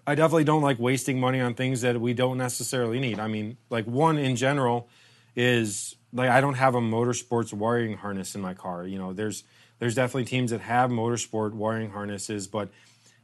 I 0.07 0.15
definitely 0.15 0.43
don't 0.43 0.61
like 0.61 0.79
wasting 0.79 1.19
money 1.19 1.41
on 1.41 1.55
things 1.55 1.81
that 1.81 1.99
we 1.99 2.13
don't 2.13 2.37
necessarily 2.37 2.99
need. 2.99 3.19
I 3.19 3.27
mean, 3.27 3.57
like 3.69 3.85
one 3.85 4.17
in 4.17 4.35
general 4.35 4.87
is 5.35 5.95
like 6.13 6.29
I 6.29 6.41
don't 6.41 6.55
have 6.55 6.75
a 6.75 6.81
motorsports 6.81 7.53
wiring 7.53 7.97
harness 7.97 8.35
in 8.35 8.41
my 8.41 8.53
car. 8.53 8.85
You 8.85 8.99
know, 8.99 9.13
there's 9.13 9.43
there's 9.79 9.95
definitely 9.95 10.25
teams 10.25 10.51
that 10.51 10.61
have 10.61 10.89
motorsport 10.89 11.53
wiring 11.53 11.91
harnesses, 11.91 12.47
but 12.47 12.69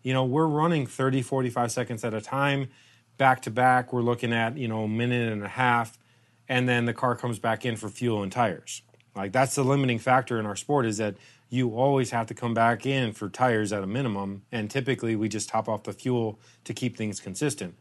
you 0.03 0.13
know, 0.13 0.25
we're 0.25 0.47
running 0.47 0.87
30 0.87 1.21
45 1.21 1.71
seconds 1.71 2.03
at 2.03 2.13
a 2.13 2.21
time 2.21 2.69
back 3.17 3.43
to 3.43 3.51
back. 3.51 3.93
We're 3.93 4.01
looking 4.01 4.33
at, 4.33 4.57
you 4.57 4.67
know, 4.67 4.83
a 4.83 4.87
minute 4.87 5.31
and 5.31 5.43
a 5.43 5.47
half 5.47 5.97
and 6.51 6.67
then 6.67 6.83
the 6.83 6.93
car 6.93 7.15
comes 7.15 7.39
back 7.39 7.65
in 7.65 7.77
for 7.77 7.87
fuel 7.87 8.23
and 8.23 8.31
tires. 8.31 8.81
Like 9.15 9.31
that's 9.31 9.55
the 9.55 9.63
limiting 9.63 9.99
factor 9.99 10.37
in 10.37 10.45
our 10.45 10.57
sport 10.57 10.85
is 10.85 10.97
that 10.97 11.15
you 11.51 11.75
always 11.75 12.11
have 12.11 12.27
to 12.27 12.33
come 12.33 12.53
back 12.53 12.85
in 12.85 13.11
for 13.11 13.29
tires 13.29 13.73
at 13.73 13.83
a 13.83 13.87
minimum, 13.87 14.43
and 14.53 14.71
typically 14.71 15.17
we 15.17 15.27
just 15.27 15.49
top 15.49 15.67
off 15.67 15.83
the 15.83 15.91
fuel 15.91 16.39
to 16.63 16.73
keep 16.73 16.95
things 16.95 17.19
consistent. 17.19 17.77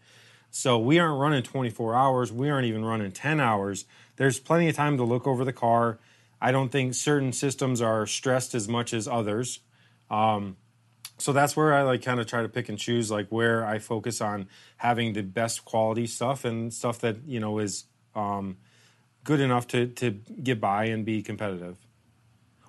So 0.51 0.77
we 0.77 0.99
aren't 0.99 1.21
running 1.21 1.45
24 1.45 1.95
hours. 1.95 2.33
We 2.33 2.51
aren't 2.51 2.67
even 2.67 2.85
running 2.85 3.13
10 3.13 3.39
hours. 3.39 3.85
There's 4.17 4.41
plenty 4.41 4.69
of 4.69 4.75
time 4.75 4.97
to 4.97 5.05
look 5.05 5.25
over 5.25 5.45
the 5.45 5.53
car. 5.53 6.01
I 6.41 6.51
don't 6.51 6.73
think 6.73 6.95
certain 6.95 7.33
systems 7.33 7.81
are 7.81 8.07
stressed 8.07 8.57
as 8.57 8.69
much 8.69 8.93
as 8.93 9.07
others. 9.07 9.61
Um, 10.11 10.57
so 11.19 11.33
that's 11.33 11.57
where 11.57 11.73
I 11.73 11.83
like 11.83 12.03
kind 12.03 12.19
of 12.19 12.27
try 12.27 12.43
to 12.43 12.49
pick 12.49 12.69
and 12.69 12.77
choose, 12.79 13.09
like 13.09 13.29
where 13.29 13.65
I 13.65 13.79
focus 13.79 14.21
on 14.21 14.49
having 14.79 15.13
the 15.13 15.23
best 15.23 15.65
quality 15.65 16.09
stuff 16.09 16.45
and 16.45 16.75
stuff 16.75 16.99
that 17.01 17.19
you 17.25 17.39
know 17.39 17.61
is 17.61 17.85
um, 18.17 18.57
good 19.23 19.39
enough 19.39 19.69
to 19.69 19.87
to 19.87 20.11
get 20.11 20.61
by 20.61 20.87
and 20.87 21.05
be 21.05 21.23
competitive 21.23 21.77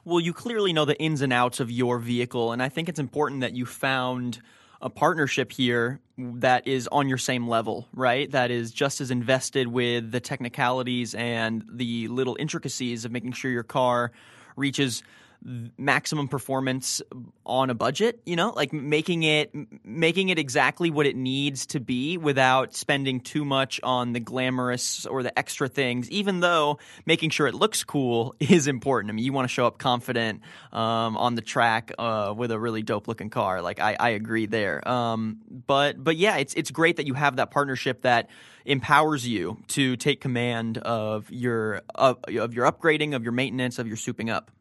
well, 0.03 0.19
you 0.19 0.33
clearly 0.33 0.73
know 0.73 0.85
the 0.85 0.99
ins 0.99 1.21
and 1.21 1.31
outs 1.31 1.59
of 1.59 1.69
your 1.69 1.99
vehicle, 1.99 2.51
and 2.51 2.61
I 2.61 2.69
think 2.69 2.89
it's 2.89 2.99
important 2.99 3.41
that 3.41 3.53
you 3.53 3.65
found 3.65 4.41
a 4.81 4.89
partnership 4.89 5.51
here 5.51 5.99
that 6.17 6.67
is 6.67 6.87
on 6.91 7.07
your 7.07 7.17
same 7.17 7.47
level, 7.47 7.87
right? 7.93 8.29
That 8.31 8.49
is 8.49 8.71
just 8.71 8.99
as 8.99 9.11
invested 9.11 9.67
with 9.67 10.11
the 10.11 10.19
technicalities 10.19 11.13
and 11.13 11.63
the 11.71 12.07
little 12.07 12.35
intricacies 12.39 13.05
of 13.05 13.11
making 13.11 13.33
sure 13.33 13.51
your 13.51 13.63
car 13.63 14.11
reaches 14.55 15.03
maximum 15.43 16.27
performance 16.27 17.01
on 17.47 17.71
a 17.71 17.73
budget 17.73 18.21
you 18.25 18.35
know 18.35 18.51
like 18.51 18.71
making 18.71 19.23
it 19.23 19.51
making 19.83 20.29
it 20.29 20.37
exactly 20.37 20.91
what 20.91 21.07
it 21.07 21.15
needs 21.15 21.65
to 21.65 21.79
be 21.79 22.15
without 22.17 22.75
spending 22.75 23.19
too 23.19 23.43
much 23.43 23.79
on 23.81 24.13
the 24.13 24.19
glamorous 24.19 25.05
or 25.07 25.23
the 25.23 25.37
extra 25.37 25.67
things 25.67 26.09
even 26.11 26.41
though 26.41 26.77
making 27.05 27.31
sure 27.31 27.47
it 27.47 27.55
looks 27.55 27.83
cool 27.83 28.35
is 28.39 28.67
important. 28.67 29.09
I 29.09 29.13
mean 29.13 29.25
you 29.25 29.33
want 29.33 29.47
to 29.47 29.53
show 29.53 29.65
up 29.65 29.79
confident 29.79 30.41
um, 30.71 31.17
on 31.17 31.35
the 31.35 31.41
track 31.41 31.91
uh, 31.97 32.33
with 32.37 32.51
a 32.51 32.59
really 32.59 32.83
dope 32.83 33.07
looking 33.07 33.29
car. 33.29 33.61
Like 33.61 33.79
i, 33.79 33.95
I 33.99 34.09
agree 34.09 34.45
there. 34.45 34.87
Um, 34.87 35.39
but 35.49 36.01
but 36.01 36.17
yeah 36.17 36.37
it's 36.37 36.53
it's 36.53 36.69
great 36.69 36.97
that 36.97 37.07
you 37.07 37.15
have 37.15 37.37
that 37.37 37.49
partnership 37.49 38.03
that 38.03 38.29
empowers 38.65 39.27
you 39.27 39.57
to 39.69 39.95
take 39.95 40.21
command 40.21 40.77
of 40.77 41.31
your 41.31 41.81
of, 41.95 42.19
of 42.27 42.53
your 42.53 42.71
upgrading 42.71 43.15
of 43.15 43.23
your 43.23 43.31
maintenance 43.31 43.79
of 43.79 43.87
your 43.87 43.97
souping 43.97 44.31
up 44.31 44.51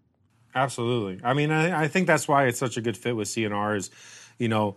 Absolutely. 0.54 1.20
I 1.24 1.34
mean, 1.34 1.50
I, 1.50 1.82
I, 1.82 1.88
think 1.88 2.06
that's 2.06 2.26
why 2.26 2.46
it's 2.46 2.58
such 2.58 2.76
a 2.76 2.80
good 2.80 2.96
fit 2.96 3.14
with 3.14 3.28
C&R 3.28 3.76
is, 3.76 3.90
you 4.38 4.48
know, 4.48 4.76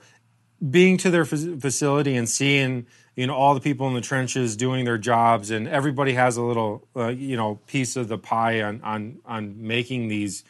being 0.69 0.97
to 0.97 1.09
their 1.09 1.25
facility 1.25 2.15
and 2.15 2.29
seeing, 2.29 2.85
you 3.15 3.27
know, 3.27 3.33
all 3.33 3.53
the 3.53 3.59
people 3.59 3.87
in 3.87 3.93
the 3.93 4.01
trenches 4.01 4.55
doing 4.55 4.85
their 4.85 4.97
jobs, 4.97 5.51
and 5.51 5.67
everybody 5.67 6.13
has 6.13 6.37
a 6.37 6.41
little, 6.41 6.87
uh, 6.95 7.07
you 7.07 7.35
know, 7.35 7.59
piece 7.67 7.95
of 7.95 8.07
the 8.07 8.17
pie 8.17 8.61
on 8.61 8.81
on 8.81 9.19
on 9.25 9.67
making 9.67 10.07
these. 10.07 10.43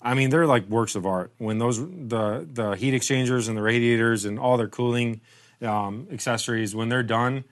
I 0.00 0.14
mean, 0.14 0.30
they're 0.30 0.46
like 0.46 0.66
works 0.68 0.94
of 0.94 1.06
art. 1.06 1.32
When 1.38 1.58
those 1.58 1.78
the 1.78 2.48
the 2.50 2.72
heat 2.72 2.94
exchangers 2.94 3.48
and 3.48 3.56
the 3.56 3.62
radiators 3.62 4.24
and 4.24 4.38
all 4.38 4.56
their 4.56 4.68
cooling 4.68 5.20
um, 5.60 6.08
accessories, 6.10 6.74
when 6.74 6.88
they're 6.88 7.02
done, 7.02 7.44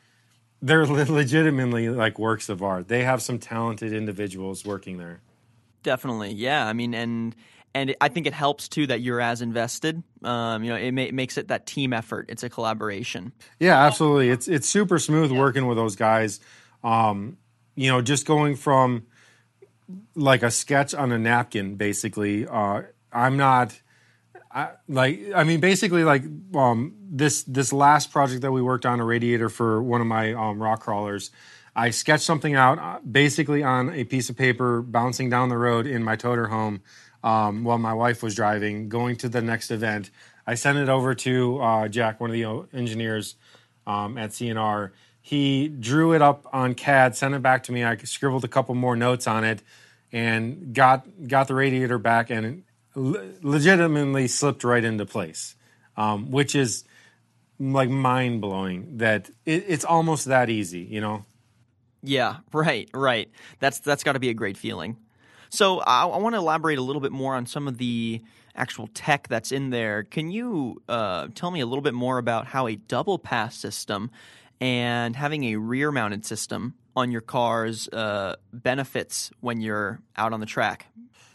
they're 0.62 0.86
legitimately 0.86 1.88
like 1.90 2.18
works 2.18 2.48
of 2.48 2.62
art. 2.62 2.88
They 2.88 3.04
have 3.04 3.22
some 3.22 3.38
talented 3.38 3.92
individuals 3.92 4.64
working 4.64 4.96
there. 4.96 5.20
Definitely, 5.82 6.32
yeah. 6.32 6.66
I 6.66 6.72
mean, 6.72 6.94
and 6.94 7.34
and 7.74 7.94
I 8.00 8.08
think 8.08 8.26
it 8.26 8.34
helps 8.34 8.68
too 8.68 8.86
that 8.88 9.00
you're 9.00 9.20
as 9.20 9.42
invested. 9.42 10.02
Um, 10.24 10.64
you 10.64 10.70
know, 10.70 10.76
it, 10.76 10.92
ma- 10.92 11.02
it, 11.02 11.14
makes 11.14 11.38
it 11.38 11.48
that 11.48 11.66
team 11.66 11.92
effort. 11.92 12.26
It's 12.28 12.42
a 12.42 12.50
collaboration. 12.50 13.32
Yeah, 13.58 13.78
absolutely. 13.84 14.30
It's 14.30 14.48
it's 14.48 14.68
super 14.68 14.98
smooth 14.98 15.30
yeah. 15.30 15.38
working 15.38 15.66
with 15.66 15.76
those 15.76 15.96
guys. 15.96 16.40
Um, 16.82 17.36
you 17.76 17.90
know, 17.90 18.02
just 18.02 18.26
going 18.26 18.56
from 18.56 19.06
like 20.14 20.42
a 20.42 20.50
sketch 20.50 20.94
on 20.94 21.12
a 21.12 21.18
napkin, 21.18 21.76
basically. 21.76 22.46
Uh, 22.46 22.82
I'm 23.12 23.36
not. 23.36 23.80
I, 24.52 24.70
like 24.88 25.20
I 25.34 25.44
mean, 25.44 25.60
basically, 25.60 26.02
like 26.02 26.24
um, 26.54 26.96
this 27.08 27.44
this 27.44 27.72
last 27.72 28.10
project 28.10 28.42
that 28.42 28.52
we 28.52 28.62
worked 28.62 28.84
on 28.84 28.98
a 29.00 29.04
radiator 29.04 29.48
for 29.48 29.82
one 29.82 30.00
of 30.00 30.06
my 30.06 30.32
um, 30.32 30.60
rock 30.60 30.80
crawlers. 30.80 31.30
I 31.80 31.88
sketched 31.88 32.24
something 32.24 32.54
out 32.54 32.78
uh, 32.78 32.98
basically 33.10 33.62
on 33.62 33.88
a 33.94 34.04
piece 34.04 34.28
of 34.28 34.36
paper 34.36 34.82
bouncing 34.82 35.30
down 35.30 35.48
the 35.48 35.56
road 35.56 35.86
in 35.86 36.04
my 36.04 36.14
toter 36.14 36.46
home 36.46 36.82
um, 37.24 37.64
while 37.64 37.78
my 37.78 37.94
wife 37.94 38.22
was 38.22 38.34
driving, 38.34 38.90
going 38.90 39.16
to 39.16 39.30
the 39.30 39.40
next 39.40 39.70
event. 39.70 40.10
I 40.46 40.56
sent 40.56 40.76
it 40.76 40.90
over 40.90 41.14
to 41.14 41.58
uh, 41.58 41.88
Jack, 41.88 42.20
one 42.20 42.28
of 42.28 42.34
the 42.34 42.76
engineers 42.76 43.34
um, 43.86 44.18
at 44.18 44.34
C&R. 44.34 44.92
He 45.22 45.68
drew 45.68 46.12
it 46.12 46.20
up 46.20 46.46
on 46.52 46.74
CAD, 46.74 47.16
sent 47.16 47.34
it 47.34 47.40
back 47.40 47.62
to 47.62 47.72
me. 47.72 47.82
I 47.82 47.96
scribbled 47.96 48.44
a 48.44 48.48
couple 48.48 48.74
more 48.74 48.94
notes 48.94 49.26
on 49.26 49.44
it, 49.44 49.62
and 50.12 50.74
got 50.74 51.06
got 51.28 51.48
the 51.48 51.54
radiator 51.54 51.98
back, 51.98 52.28
and 52.28 52.62
legitimately 52.94 54.28
slipped 54.28 54.64
right 54.64 54.84
into 54.84 55.06
place, 55.06 55.56
um, 55.96 56.30
which 56.30 56.54
is 56.54 56.84
like 57.58 57.88
mind 57.88 58.42
blowing. 58.42 58.98
That 58.98 59.30
it, 59.46 59.64
it's 59.66 59.84
almost 59.86 60.26
that 60.26 60.50
easy, 60.50 60.80
you 60.80 61.00
know. 61.00 61.24
Yeah, 62.02 62.36
right, 62.52 62.88
right. 62.94 63.30
That's 63.58 63.80
that's 63.80 64.04
got 64.04 64.12
to 64.12 64.20
be 64.20 64.30
a 64.30 64.34
great 64.34 64.56
feeling. 64.56 64.96
So 65.50 65.80
I, 65.80 66.04
I 66.06 66.18
want 66.18 66.34
to 66.34 66.38
elaborate 66.38 66.78
a 66.78 66.82
little 66.82 67.00
bit 67.00 67.12
more 67.12 67.34
on 67.34 67.46
some 67.46 67.68
of 67.68 67.78
the 67.78 68.22
actual 68.54 68.88
tech 68.94 69.28
that's 69.28 69.52
in 69.52 69.70
there. 69.70 70.04
Can 70.04 70.30
you 70.30 70.82
uh, 70.88 71.28
tell 71.34 71.50
me 71.50 71.60
a 71.60 71.66
little 71.66 71.82
bit 71.82 71.94
more 71.94 72.18
about 72.18 72.46
how 72.46 72.66
a 72.66 72.76
double 72.76 73.18
pass 73.18 73.56
system 73.56 74.10
and 74.60 75.16
having 75.16 75.44
a 75.44 75.56
rear 75.56 75.90
mounted 75.90 76.24
system 76.24 76.74
on 76.96 77.10
your 77.10 77.20
cars 77.20 77.88
uh, 77.88 78.36
benefits 78.52 79.30
when 79.40 79.60
you're 79.60 80.00
out 80.16 80.32
on 80.32 80.40
the 80.40 80.46
track? 80.46 80.86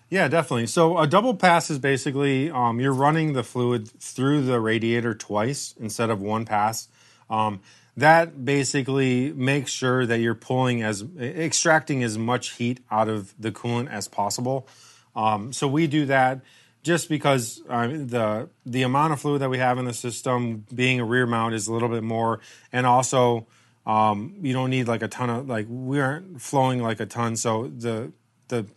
Yeah, 0.10 0.28
definitely. 0.28 0.68
So 0.68 0.98
a 0.98 1.08
double 1.08 1.34
pass 1.36 1.70
is 1.70 1.80
basically 1.80 2.52
um, 2.52 2.80
you're 2.80 2.94
running 2.94 3.34
the 3.34 3.44
fluid 3.44 3.90
through 4.00 4.44
the 4.44 4.60
radiator 4.60 5.14
twice 5.16 5.74
instead 5.80 6.10
of 6.10 6.22
one 6.22 6.46
pass. 6.46 6.88
Um, 7.30 7.62
that 7.98 8.44
basically 8.44 9.32
makes 9.34 9.72
sure 9.72 10.06
that 10.06 10.20
you're 10.20 10.36
pulling 10.36 10.84
as 10.84 11.04
extracting 11.20 12.04
as 12.04 12.18
much 12.18 12.52
heat 12.54 12.82
out 12.92 13.08
of 13.08 13.34
the 13.40 13.52
coolant 13.52 13.90
as 13.90 14.08
possible. 14.08 14.68
Um, 15.16 15.54
so 15.54 15.68
we 15.68 15.88
do 15.88 16.06
that 16.08 16.42
just 16.84 17.10
because 17.10 17.62
uh, 17.70 17.88
the 17.88 18.50
the 18.66 18.84
amount 18.84 19.14
of 19.14 19.22
fluid 19.22 19.42
that 19.42 19.50
we 19.50 19.58
have 19.58 19.78
in 19.78 19.86
the 19.86 19.94
system, 19.94 20.66
being 20.74 21.00
a 21.00 21.06
rear 21.06 21.26
mount, 21.26 21.56
is 21.56 21.68
a 21.68 21.74
little 21.74 21.90
bit 21.90 22.04
more, 22.04 22.42
and 22.72 22.86
also 22.86 23.48
um, 23.86 24.36
you 24.42 24.54
don't 24.54 24.70
need 24.70 24.88
like 24.88 25.02
a 25.02 25.08
ton 25.08 25.30
of 25.30 25.48
like 25.48 25.66
we 25.70 26.00
aren't 26.00 26.42
flowing 26.42 26.84
like 26.84 27.00
a 27.00 27.06
ton. 27.06 27.38
So 27.38 27.68
the 27.68 28.12
the 28.50 28.68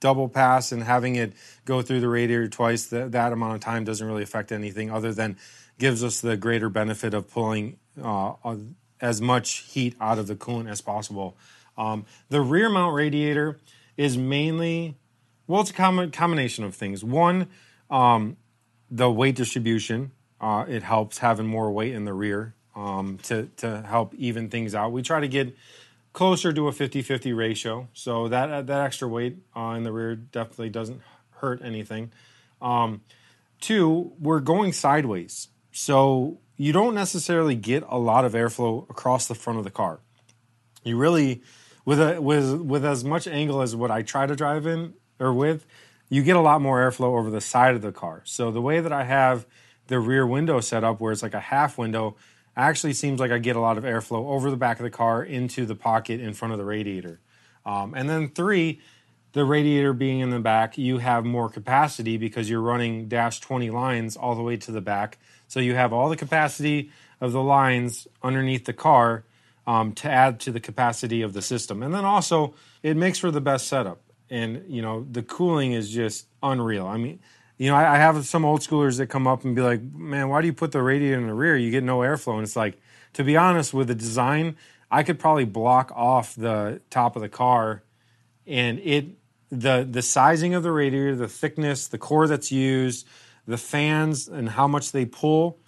double 0.00 0.28
pass 0.28 0.70
and 0.70 0.82
having 0.82 1.16
it 1.16 1.32
go 1.64 1.82
through 1.82 2.00
the 2.00 2.08
radiator 2.08 2.48
twice, 2.48 2.86
that, 2.86 3.12
that 3.12 3.32
amount 3.32 3.54
of 3.54 3.60
time 3.60 3.82
doesn't 3.84 4.06
really 4.06 4.22
affect 4.22 4.52
anything 4.52 4.90
other 4.90 5.12
than 5.12 5.36
gives 5.78 6.04
us 6.04 6.20
the 6.20 6.36
greater 6.36 6.68
benefit 6.68 7.14
of 7.14 7.28
pulling 7.30 7.78
uh, 8.02 8.34
as 9.00 9.20
much 9.20 9.64
heat 9.68 9.94
out 10.00 10.18
of 10.18 10.26
the 10.26 10.36
coolant 10.36 10.70
as 10.70 10.80
possible. 10.80 11.36
Um, 11.76 12.06
the 12.28 12.40
rear 12.40 12.68
mount 12.68 12.94
radiator 12.94 13.58
is 13.96 14.16
mainly, 14.16 14.96
well, 15.46 15.60
it's 15.60 15.70
a 15.70 15.74
com- 15.74 16.10
combination 16.10 16.64
of 16.64 16.74
things. 16.74 17.04
One, 17.04 17.48
um, 17.90 18.36
the 18.90 19.10
weight 19.10 19.36
distribution. 19.36 20.12
Uh, 20.40 20.64
it 20.68 20.82
helps 20.82 21.18
having 21.18 21.46
more 21.46 21.70
weight 21.70 21.94
in 21.94 22.04
the 22.04 22.12
rear 22.12 22.54
um, 22.74 23.18
to, 23.22 23.48
to 23.56 23.82
help 23.82 24.14
even 24.14 24.50
things 24.50 24.74
out. 24.74 24.92
We 24.92 25.02
try 25.02 25.20
to 25.20 25.28
get 25.28 25.56
closer 26.12 26.52
to 26.52 26.68
a 26.68 26.72
50 26.72 27.02
50 27.02 27.32
ratio. 27.32 27.88
So 27.94 28.28
that, 28.28 28.66
that 28.66 28.80
extra 28.80 29.08
weight 29.08 29.38
uh, 29.56 29.74
in 29.76 29.82
the 29.82 29.92
rear 29.92 30.14
definitely 30.14 30.70
doesn't 30.70 31.00
hurt 31.30 31.62
anything. 31.62 32.12
Um, 32.60 33.00
two, 33.60 34.12
we're 34.20 34.40
going 34.40 34.72
sideways. 34.72 35.48
So 35.72 36.38
you 36.56 36.72
don't 36.72 36.94
necessarily 36.94 37.54
get 37.54 37.84
a 37.88 37.98
lot 37.98 38.24
of 38.24 38.32
airflow 38.32 38.88
across 38.90 39.26
the 39.26 39.34
front 39.34 39.58
of 39.58 39.64
the 39.64 39.70
car. 39.70 40.00
You 40.84 40.96
really, 40.96 41.42
with 41.84 42.00
a, 42.00 42.20
with 42.20 42.60
with 42.60 42.84
as 42.84 43.04
much 43.04 43.26
angle 43.26 43.60
as 43.60 43.74
what 43.74 43.90
I 43.90 44.02
try 44.02 44.26
to 44.26 44.36
drive 44.36 44.66
in 44.66 44.94
or 45.18 45.32
with, 45.32 45.66
you 46.08 46.22
get 46.22 46.36
a 46.36 46.40
lot 46.40 46.60
more 46.60 46.80
airflow 46.80 47.18
over 47.18 47.30
the 47.30 47.40
side 47.40 47.74
of 47.74 47.82
the 47.82 47.92
car. 47.92 48.22
So 48.24 48.50
the 48.50 48.62
way 48.62 48.80
that 48.80 48.92
I 48.92 49.04
have 49.04 49.46
the 49.88 49.98
rear 49.98 50.26
window 50.26 50.60
set 50.60 50.84
up, 50.84 51.00
where 51.00 51.12
it's 51.12 51.22
like 51.22 51.34
a 51.34 51.40
half 51.40 51.78
window, 51.78 52.16
actually 52.56 52.92
seems 52.92 53.20
like 53.20 53.30
I 53.30 53.38
get 53.38 53.56
a 53.56 53.60
lot 53.60 53.78
of 53.78 53.84
airflow 53.84 54.26
over 54.26 54.50
the 54.50 54.56
back 54.56 54.78
of 54.78 54.84
the 54.84 54.90
car 54.90 55.22
into 55.22 55.66
the 55.66 55.74
pocket 55.74 56.20
in 56.20 56.32
front 56.32 56.52
of 56.52 56.58
the 56.58 56.64
radiator. 56.64 57.20
Um, 57.64 57.94
and 57.94 58.08
then 58.08 58.28
three, 58.28 58.80
the 59.32 59.44
radiator 59.44 59.92
being 59.92 60.20
in 60.20 60.30
the 60.30 60.40
back, 60.40 60.78
you 60.78 60.98
have 60.98 61.24
more 61.24 61.50
capacity 61.50 62.16
because 62.16 62.48
you're 62.48 62.60
running 62.60 63.08
dash 63.08 63.40
20 63.40 63.70
lines 63.70 64.16
all 64.16 64.34
the 64.34 64.42
way 64.42 64.56
to 64.56 64.72
the 64.72 64.80
back. 64.80 65.18
So 65.48 65.60
you 65.60 65.74
have 65.74 65.92
all 65.92 66.08
the 66.08 66.16
capacity 66.16 66.90
of 67.20 67.32
the 67.32 67.42
lines 67.42 68.06
underneath 68.22 68.64
the 68.64 68.72
car 68.72 69.24
um, 69.66 69.92
to 69.94 70.10
add 70.10 70.40
to 70.40 70.52
the 70.52 70.60
capacity 70.60 71.22
of 71.22 71.32
the 71.32 71.42
system. 71.42 71.82
And 71.82 71.94
then 71.94 72.04
also, 72.04 72.54
it 72.82 72.96
makes 72.96 73.18
for 73.18 73.30
the 73.30 73.40
best 73.40 73.68
setup. 73.68 74.00
And, 74.28 74.64
you 74.68 74.82
know, 74.82 75.06
the 75.10 75.22
cooling 75.22 75.72
is 75.72 75.90
just 75.90 76.26
unreal. 76.42 76.86
I 76.86 76.96
mean, 76.96 77.20
you 77.58 77.70
know, 77.70 77.76
I, 77.76 77.94
I 77.94 77.98
have 77.98 78.24
some 78.26 78.44
old 78.44 78.60
schoolers 78.60 78.98
that 78.98 79.06
come 79.06 79.26
up 79.26 79.44
and 79.44 79.54
be 79.54 79.62
like, 79.62 79.82
man, 79.82 80.28
why 80.28 80.40
do 80.40 80.46
you 80.46 80.52
put 80.52 80.72
the 80.72 80.82
radiator 80.82 81.18
in 81.18 81.26
the 81.26 81.34
rear? 81.34 81.56
You 81.56 81.70
get 81.70 81.84
no 81.84 82.00
airflow. 82.00 82.34
And 82.34 82.42
it's 82.42 82.56
like, 82.56 82.80
to 83.14 83.24
be 83.24 83.36
honest, 83.36 83.72
with 83.72 83.88
the 83.88 83.94
design, 83.94 84.56
I 84.90 85.02
could 85.02 85.18
probably 85.18 85.44
block 85.44 85.92
off 85.94 86.34
the 86.34 86.80
top 86.90 87.16
of 87.16 87.22
the 87.22 87.28
car 87.28 87.82
and 88.46 88.78
it 88.80 89.06
the 89.50 89.86
the 89.88 90.02
sizing 90.02 90.54
of 90.54 90.62
the 90.62 90.72
radiator, 90.72 91.14
the 91.16 91.28
thickness, 91.28 91.88
the 91.88 91.98
core 91.98 92.26
that's 92.26 92.50
used, 92.52 93.06
the 93.46 93.58
fans 93.58 94.28
and 94.28 94.48
how 94.48 94.66
much 94.66 94.92
they 94.92 95.06
pull, 95.06 95.58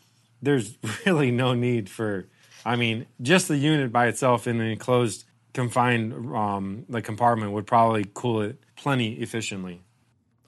there's 0.43 0.77
really 1.07 1.31
no 1.31 1.55
need 1.55 1.89
for 1.89 2.29
I 2.65 2.77
mean, 2.77 3.07
just 3.23 3.49
the 3.49 3.57
unit 3.57 3.93
by 3.93 4.09
itself 4.09 4.47
in 4.47 4.61
an 4.61 4.67
enclosed 4.67 5.25
confined 5.55 6.13
um, 6.37 6.85
like 6.89 7.05
compartment 7.05 7.53
would 7.53 7.67
probably 7.67 8.05
cool 8.15 8.43
it 8.43 8.59
plenty 8.77 9.15
efficiently. 9.15 9.83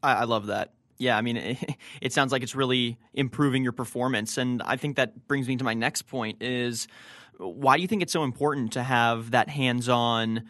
I, 0.03 0.15
I 0.15 0.25
love 0.25 0.47
that. 0.47 0.73
Yeah, 0.99 1.17
I 1.17 1.23
mean, 1.23 1.37
it, 1.37 1.59
it, 2.01 2.13
sounds 2.13 2.31
like 2.31 2.43
it's 2.43 2.55
really 2.55 2.99
improving 3.15 3.63
your 3.63 3.73
performance, 3.73 4.37
and 4.39 4.63
I 4.63 4.77
think 4.77 4.97
that 4.97 5.27
brings 5.29 5.49
me 5.49 5.57
to 5.57 5.65
my 5.65 5.75
next 5.75 6.03
point: 6.03 6.43
is 6.43 6.89
why 7.39 7.77
do 7.77 7.83
you 7.83 7.89
think 7.89 8.03
it's 8.03 8.13
so 8.13 8.23
important 8.23 8.73
to 8.75 8.83
have 8.83 9.31
that 9.31 9.49
hands-on 9.49 10.45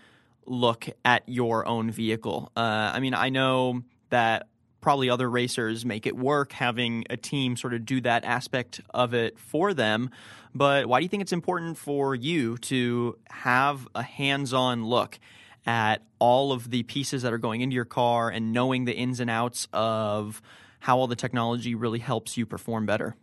look 0.46 0.88
at 1.04 1.22
your 1.26 1.66
own 1.66 1.90
vehicle? 1.90 2.50
Uh, 2.56 2.90
I 2.92 2.98
mean, 2.98 3.14
I 3.14 3.28
know 3.28 3.82
that 4.08 4.48
probably 4.80 5.10
other 5.10 5.28
racers 5.28 5.84
make 5.84 6.06
it 6.06 6.16
work 6.16 6.52
having 6.52 7.04
a 7.10 7.16
team 7.16 7.56
sort 7.56 7.74
of 7.74 7.84
do 7.84 8.00
that 8.00 8.24
aspect 8.24 8.80
of 8.90 9.14
it 9.14 9.38
for 9.38 9.74
them. 9.74 10.10
But 10.54 10.86
why 10.86 11.00
do 11.00 11.04
you 11.04 11.08
think 11.08 11.22
it's 11.22 11.32
important 11.32 11.78
for 11.78 12.14
you 12.14 12.56
to 12.58 13.18
have 13.28 13.86
a 13.94 14.02
hands 14.02 14.52
on 14.52 14.84
look 14.84 15.18
at 15.66 16.02
all 16.18 16.52
of 16.52 16.70
the 16.70 16.82
pieces 16.84 17.22
that 17.22 17.32
are 17.32 17.38
going 17.38 17.60
into 17.60 17.74
your 17.74 17.84
car 17.84 18.30
and 18.30 18.52
knowing 18.52 18.84
the 18.86 18.94
ins 18.94 19.20
and 19.20 19.30
outs 19.30 19.68
of 19.72 20.40
how 20.80 20.98
all 20.98 21.06
the 21.06 21.16
technology 21.16 21.74
really 21.74 21.98
helps 21.98 22.36
you 22.36 22.46
perform 22.46 22.86
better? 22.86 23.14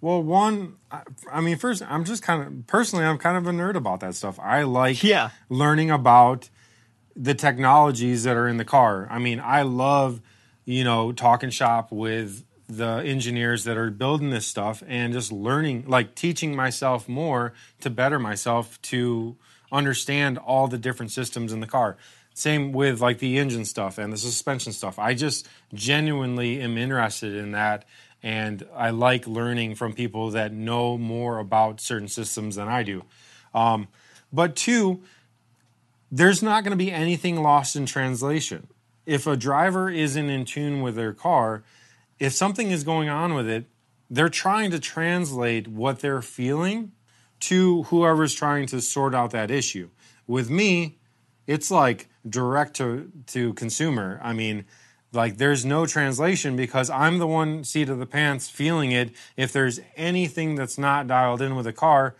Well, 0.00 0.22
one, 0.22 0.76
I 1.30 1.40
mean, 1.40 1.56
first, 1.56 1.82
I'm 1.88 2.04
just 2.04 2.22
kind 2.22 2.42
of 2.42 2.66
personally, 2.66 3.04
I'm 3.04 3.18
kind 3.18 3.38
of 3.38 3.46
a 3.46 3.56
nerd 3.56 3.74
about 3.74 4.00
that 4.00 4.14
stuff. 4.14 4.38
I 4.38 4.62
like 4.62 5.02
yeah. 5.02 5.30
learning 5.48 5.90
about 5.90 6.50
the 7.16 7.34
technologies 7.34 8.24
that 8.24 8.36
are 8.36 8.48
in 8.48 8.56
the 8.56 8.64
car. 8.64 9.06
I 9.10 9.18
mean, 9.18 9.40
I 9.40 9.62
love, 9.62 10.20
you 10.64 10.84
know, 10.84 11.12
talking 11.12 11.50
shop 11.50 11.92
with 11.92 12.44
the 12.68 13.02
engineers 13.04 13.64
that 13.64 13.76
are 13.76 13.90
building 13.90 14.30
this 14.30 14.46
stuff 14.46 14.82
and 14.86 15.12
just 15.12 15.30
learning, 15.30 15.84
like 15.86 16.14
teaching 16.14 16.56
myself 16.56 17.08
more 17.08 17.52
to 17.80 17.90
better 17.90 18.18
myself 18.18 18.80
to 18.82 19.36
understand 19.70 20.38
all 20.38 20.66
the 20.68 20.78
different 20.78 21.12
systems 21.12 21.52
in 21.52 21.60
the 21.60 21.66
car. 21.66 21.96
Same 22.32 22.72
with 22.72 23.00
like 23.00 23.18
the 23.18 23.38
engine 23.38 23.64
stuff 23.64 23.98
and 23.98 24.12
the 24.12 24.16
suspension 24.16 24.72
stuff. 24.72 24.98
I 24.98 25.14
just 25.14 25.46
genuinely 25.72 26.60
am 26.60 26.78
interested 26.78 27.34
in 27.34 27.52
that 27.52 27.84
and 28.22 28.66
I 28.74 28.88
like 28.88 29.26
learning 29.26 29.74
from 29.74 29.92
people 29.92 30.30
that 30.30 30.50
know 30.50 30.96
more 30.96 31.38
about 31.38 31.80
certain 31.80 32.08
systems 32.08 32.56
than 32.56 32.68
I 32.68 32.82
do. 32.82 33.04
Um, 33.54 33.88
but 34.32 34.56
two, 34.56 35.02
there's 36.10 36.42
not 36.42 36.64
going 36.64 36.70
to 36.70 36.82
be 36.82 36.90
anything 36.90 37.42
lost 37.42 37.76
in 37.76 37.84
translation. 37.84 38.66
If 39.06 39.26
a 39.26 39.36
driver 39.36 39.90
isn't 39.90 40.30
in 40.30 40.44
tune 40.44 40.82
with 40.82 40.94
their 40.94 41.12
car, 41.12 41.62
if 42.18 42.32
something 42.32 42.70
is 42.70 42.84
going 42.84 43.08
on 43.08 43.34
with 43.34 43.48
it, 43.48 43.66
they're 44.08 44.28
trying 44.28 44.70
to 44.70 44.78
translate 44.78 45.68
what 45.68 46.00
they're 46.00 46.22
feeling 46.22 46.92
to 47.40 47.82
whoever's 47.84 48.34
trying 48.34 48.66
to 48.66 48.80
sort 48.80 49.14
out 49.14 49.30
that 49.32 49.50
issue. 49.50 49.90
With 50.26 50.48
me, 50.48 50.98
it's 51.46 51.70
like 51.70 52.08
direct 52.28 52.74
to, 52.76 53.10
to 53.28 53.52
consumer. 53.54 54.20
I 54.22 54.32
mean, 54.32 54.64
like 55.12 55.36
there's 55.36 55.64
no 55.64 55.86
translation 55.86 56.56
because 56.56 56.90
I'm 56.90 57.18
the 57.18 57.26
one 57.26 57.64
seat 57.64 57.88
of 57.88 57.98
the 57.98 58.06
pants 58.06 58.48
feeling 58.48 58.92
it. 58.92 59.10
If 59.36 59.52
there's 59.52 59.80
anything 59.96 60.54
that's 60.54 60.78
not 60.78 61.06
dialed 61.06 61.42
in 61.42 61.54
with 61.54 61.66
a 61.66 61.72
car, 61.72 62.16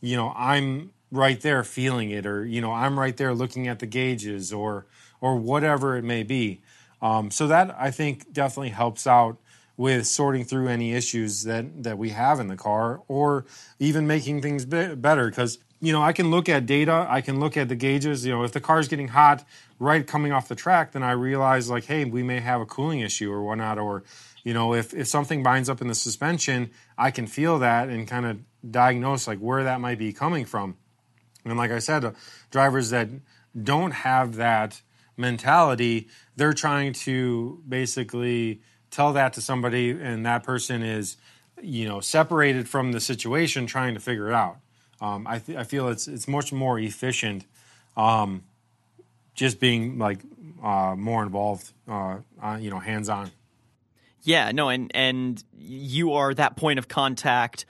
you 0.00 0.16
know, 0.16 0.32
I'm 0.36 0.92
right 1.10 1.40
there 1.40 1.64
feeling 1.64 2.10
it, 2.10 2.26
or 2.26 2.44
you 2.44 2.60
know, 2.60 2.72
I'm 2.72 2.98
right 2.98 3.16
there 3.16 3.34
looking 3.34 3.68
at 3.68 3.78
the 3.78 3.86
gauges, 3.86 4.52
or 4.52 4.86
or 5.20 5.36
whatever 5.36 5.96
it 5.96 6.04
may 6.04 6.22
be. 6.22 6.60
Um, 7.00 7.30
so 7.30 7.46
that 7.46 7.74
I 7.78 7.90
think 7.90 8.32
definitely 8.32 8.70
helps 8.70 9.06
out 9.06 9.38
with 9.76 10.06
sorting 10.06 10.44
through 10.44 10.68
any 10.68 10.92
issues 10.92 11.44
that 11.44 11.84
that 11.84 11.96
we 11.96 12.10
have 12.10 12.40
in 12.40 12.48
the 12.48 12.56
car, 12.56 13.00
or 13.08 13.46
even 13.78 14.06
making 14.06 14.42
things 14.42 14.64
be- 14.64 14.94
better. 14.94 15.30
Because 15.30 15.58
you 15.80 15.92
know, 15.92 16.02
I 16.02 16.12
can 16.12 16.30
look 16.30 16.48
at 16.48 16.66
data, 16.66 17.06
I 17.08 17.20
can 17.20 17.38
look 17.38 17.56
at 17.56 17.68
the 17.68 17.76
gauges. 17.76 18.26
You 18.26 18.32
know, 18.32 18.42
if 18.42 18.52
the 18.52 18.60
car's 18.60 18.88
getting 18.88 19.08
hot 19.08 19.44
right 19.78 20.04
coming 20.04 20.32
off 20.32 20.48
the 20.48 20.56
track, 20.56 20.92
then 20.92 21.04
I 21.04 21.12
realize 21.12 21.70
like, 21.70 21.84
hey, 21.84 22.04
we 22.04 22.24
may 22.24 22.40
have 22.40 22.60
a 22.60 22.66
cooling 22.66 23.00
issue 23.00 23.30
or 23.32 23.42
whatnot, 23.42 23.78
or 23.78 24.02
you 24.42 24.52
know, 24.52 24.74
if 24.74 24.92
if 24.92 25.06
something 25.06 25.42
binds 25.42 25.68
up 25.68 25.80
in 25.80 25.86
the 25.86 25.94
suspension, 25.94 26.70
I 26.96 27.12
can 27.12 27.26
feel 27.26 27.60
that 27.60 27.88
and 27.88 28.08
kind 28.08 28.26
of 28.26 28.38
diagnose 28.68 29.28
like 29.28 29.38
where 29.38 29.62
that 29.64 29.80
might 29.80 29.98
be 29.98 30.12
coming 30.12 30.44
from. 30.44 30.76
And 31.44 31.56
like 31.56 31.70
I 31.70 31.78
said, 31.78 32.04
uh, 32.04 32.12
drivers 32.50 32.90
that 32.90 33.08
don't 33.60 33.92
have 33.92 34.36
that 34.36 34.82
mentality, 35.18 36.08
they're 36.36 36.52
trying 36.52 36.92
to 36.92 37.62
basically 37.68 38.60
tell 38.90 39.12
that 39.14 39.34
to 39.34 39.40
somebody, 39.40 39.90
and 39.90 40.24
that 40.24 40.44
person 40.44 40.82
is, 40.82 41.16
you 41.62 41.88
know, 41.88 42.00
separated 42.00 42.68
from 42.68 42.92
the 42.92 43.00
situation, 43.00 43.66
trying 43.66 43.94
to 43.94 44.00
figure 44.00 44.28
it 44.28 44.34
out. 44.34 44.58
Um, 45.00 45.26
I, 45.26 45.38
th- 45.38 45.58
I 45.58 45.64
feel 45.64 45.88
it's 45.88 46.08
it's 46.08 46.26
much 46.26 46.52
more 46.52 46.78
efficient, 46.78 47.44
um, 47.96 48.44
just 49.34 49.60
being 49.60 49.98
like 49.98 50.20
uh, 50.62 50.94
more 50.96 51.22
involved, 51.22 51.72
uh, 51.88 52.18
uh, 52.42 52.58
you 52.60 52.70
know, 52.70 52.78
hands 52.78 53.08
on. 53.08 53.30
Yeah, 54.22 54.50
no, 54.52 54.68
and 54.68 54.90
and 54.94 55.42
you 55.56 56.14
are 56.14 56.34
that 56.34 56.56
point 56.56 56.78
of 56.78 56.88
contact 56.88 57.64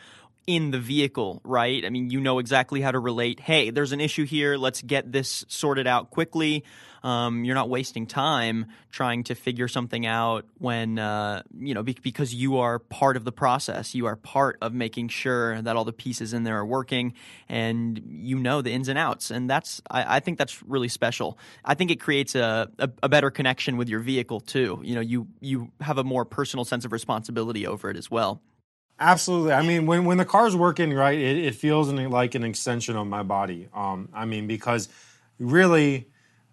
in 0.46 0.70
the 0.70 0.78
vehicle, 0.78 1.42
right? 1.44 1.84
I 1.84 1.90
mean, 1.90 2.08
you 2.08 2.20
know 2.20 2.38
exactly 2.38 2.80
how 2.80 2.90
to 2.90 2.98
relate. 2.98 3.38
Hey, 3.38 3.68
there's 3.68 3.92
an 3.92 4.00
issue 4.00 4.24
here. 4.24 4.56
Let's 4.56 4.80
get 4.80 5.12
this 5.12 5.44
sorted 5.48 5.86
out 5.86 6.10
quickly. 6.10 6.64
Um, 7.02 7.44
you're 7.44 7.54
not 7.54 7.68
wasting 7.68 8.06
time 8.06 8.66
trying 8.90 9.24
to 9.24 9.34
figure 9.34 9.68
something 9.68 10.06
out 10.06 10.46
when 10.58 10.98
uh, 10.98 11.42
you 11.58 11.74
know 11.74 11.82
be- 11.82 11.98
because 12.02 12.34
you 12.34 12.58
are 12.58 12.78
part 12.78 13.16
of 13.16 13.24
the 13.24 13.32
process. 13.32 13.94
You 13.94 14.06
are 14.06 14.16
part 14.16 14.58
of 14.60 14.74
making 14.74 15.08
sure 15.08 15.60
that 15.62 15.76
all 15.76 15.84
the 15.84 15.92
pieces 15.92 16.32
in 16.32 16.44
there 16.44 16.58
are 16.58 16.66
working, 16.66 17.14
and 17.48 18.00
you 18.06 18.38
know 18.38 18.62
the 18.62 18.72
ins 18.72 18.88
and 18.88 18.98
outs. 18.98 19.30
And 19.30 19.48
that's 19.48 19.80
I, 19.90 20.16
I 20.16 20.20
think 20.20 20.38
that's 20.38 20.62
really 20.62 20.88
special. 20.88 21.38
I 21.64 21.74
think 21.74 21.90
it 21.90 22.00
creates 22.00 22.34
a, 22.34 22.70
a, 22.78 22.90
a 23.04 23.08
better 23.08 23.30
connection 23.30 23.76
with 23.76 23.88
your 23.88 24.00
vehicle 24.00 24.40
too. 24.40 24.80
You 24.84 24.94
know, 24.94 25.00
you 25.00 25.28
you 25.40 25.70
have 25.80 25.98
a 25.98 26.04
more 26.04 26.24
personal 26.24 26.64
sense 26.64 26.84
of 26.84 26.92
responsibility 26.92 27.66
over 27.66 27.90
it 27.90 27.96
as 27.96 28.10
well. 28.10 28.40
Absolutely. 29.00 29.52
I 29.52 29.62
mean, 29.62 29.86
when, 29.86 30.04
when 30.04 30.18
the 30.18 30.24
car's 30.24 30.56
working 30.56 30.92
right, 30.92 31.16
it, 31.18 31.38
it 31.38 31.54
feels 31.54 31.88
like 31.88 32.34
an 32.34 32.42
extension 32.42 32.96
of 32.96 33.06
my 33.06 33.22
body. 33.22 33.68
Um, 33.72 34.08
I 34.12 34.24
mean, 34.24 34.48
because 34.48 34.88
really, 35.38 36.08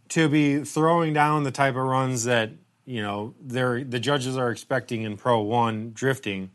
to 0.09 0.29
be 0.29 0.63
throwing 0.63 1.13
down 1.13 1.43
the 1.43 1.51
type 1.51 1.75
of 1.75 1.83
runs 1.83 2.23
that 2.25 2.51
you 2.85 3.01
know 3.01 3.33
they're 3.41 3.83
the 3.83 3.99
judges 3.99 4.37
are 4.37 4.51
expecting 4.51 5.03
in 5.03 5.17
Pro 5.17 5.41
One 5.41 5.91
drifting, 5.93 6.51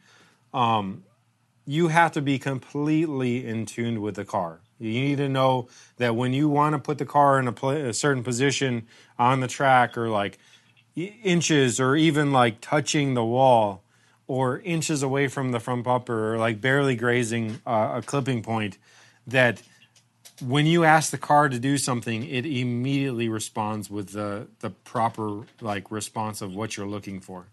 um, 0.54 1.04
you 1.66 1.88
have 1.88 2.12
to 2.12 2.22
be 2.22 2.38
completely 2.38 3.46
in 3.46 3.66
tune 3.66 4.00
with 4.00 4.14
the 4.14 4.24
car. 4.24 4.60
You 4.78 4.88
need 4.92 5.18
to 5.18 5.28
know 5.28 5.68
that 5.98 6.16
when 6.16 6.32
you 6.32 6.48
want 6.48 6.72
to 6.74 6.78
put 6.78 6.98
the 6.98 7.04
car 7.04 7.38
in 7.38 7.48
a, 7.48 7.66
a 7.88 7.92
certain 7.92 8.22
position 8.22 8.86
on 9.18 9.40
the 9.40 9.46
track 9.46 9.98
or 9.98 10.08
like 10.08 10.38
inches 10.96 11.78
or 11.78 11.96
even 11.96 12.32
like 12.32 12.60
touching 12.60 13.14
the 13.14 13.24
wall 13.24 13.82
or 14.26 14.60
inches 14.60 15.02
away 15.02 15.28
from 15.28 15.52
the 15.52 15.60
front 15.60 15.84
bumper 15.84 16.32
or 16.34 16.38
like 16.38 16.60
barely 16.60 16.96
grazing 16.96 17.60
uh, 17.66 17.94
a 17.96 18.02
clipping 18.02 18.42
point, 18.42 18.78
that 19.26 19.62
when 20.42 20.66
you 20.66 20.84
ask 20.84 21.10
the 21.10 21.18
car 21.18 21.48
to 21.48 21.58
do 21.58 21.78
something, 21.78 22.24
it 22.24 22.46
immediately 22.46 23.28
responds 23.28 23.90
with 23.90 24.10
the 24.12 24.48
the 24.60 24.70
proper 24.70 25.42
like 25.60 25.90
response 25.90 26.42
of 26.42 26.54
what 26.54 26.76
you're 26.76 26.88
looking 26.88 27.20
for. 27.20 27.46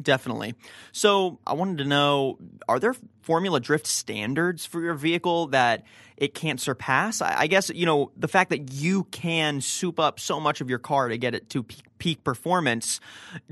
Definitely. 0.00 0.54
So 0.92 1.38
I 1.46 1.54
wanted 1.54 1.78
to 1.78 1.84
know 1.84 2.38
are 2.68 2.78
there 2.78 2.94
Formula 3.22 3.60
Drift 3.60 3.86
standards 3.86 4.66
for 4.66 4.82
your 4.82 4.94
vehicle 4.94 5.48
that 5.48 5.84
it 6.18 6.34
can't 6.34 6.60
surpass? 6.60 7.22
I 7.22 7.46
guess, 7.46 7.70
you 7.70 7.86
know, 7.86 8.12
the 8.16 8.28
fact 8.28 8.50
that 8.50 8.72
you 8.72 9.04
can 9.04 9.60
soup 9.60 9.98
up 9.98 10.20
so 10.20 10.38
much 10.38 10.60
of 10.60 10.68
your 10.68 10.78
car 10.78 11.08
to 11.08 11.16
get 11.16 11.34
it 11.34 11.48
to 11.50 11.62
peak, 11.62 11.82
peak 11.98 12.24
performance, 12.24 13.00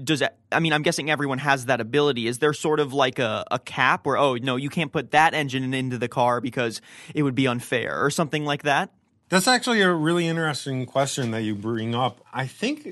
does 0.03 0.21
that, 0.21 0.37
I 0.53 0.61
mean, 0.61 0.75
I'm 0.75 0.83
guessing 0.83 1.11
everyone 1.11 1.39
has 1.39 1.67
that 1.67 1.81
ability. 1.81 2.27
Is 2.27 2.41
there 2.41 2.53
sort 2.53 2.79
of 2.79 2.93
like 2.93 3.19
a, 3.19 3.45
a 3.51 3.59
cap 3.59 4.07
where, 4.07 4.19
oh, 4.19 4.35
no, 4.35 4.57
you 4.57 4.69
can't 4.69 4.93
put 4.93 5.13
that 5.13 5.33
engine 5.33 5.73
into 5.73 5.97
the 5.97 6.09
car 6.09 6.43
because 6.43 6.83
it 7.15 7.23
would 7.23 7.35
be 7.35 7.47
unfair 7.47 8.05
or 8.05 8.11
something 8.11 8.45
like 8.45 8.65
that? 8.65 8.91
That's 9.31 9.49
actually 9.49 9.81
a 9.81 9.93
really 9.93 10.29
interesting 10.29 10.85
question 10.85 11.31
that 11.31 11.43
you 11.43 11.55
bring 11.55 11.95
up. 11.95 12.25
I 12.33 12.47
think 12.47 12.87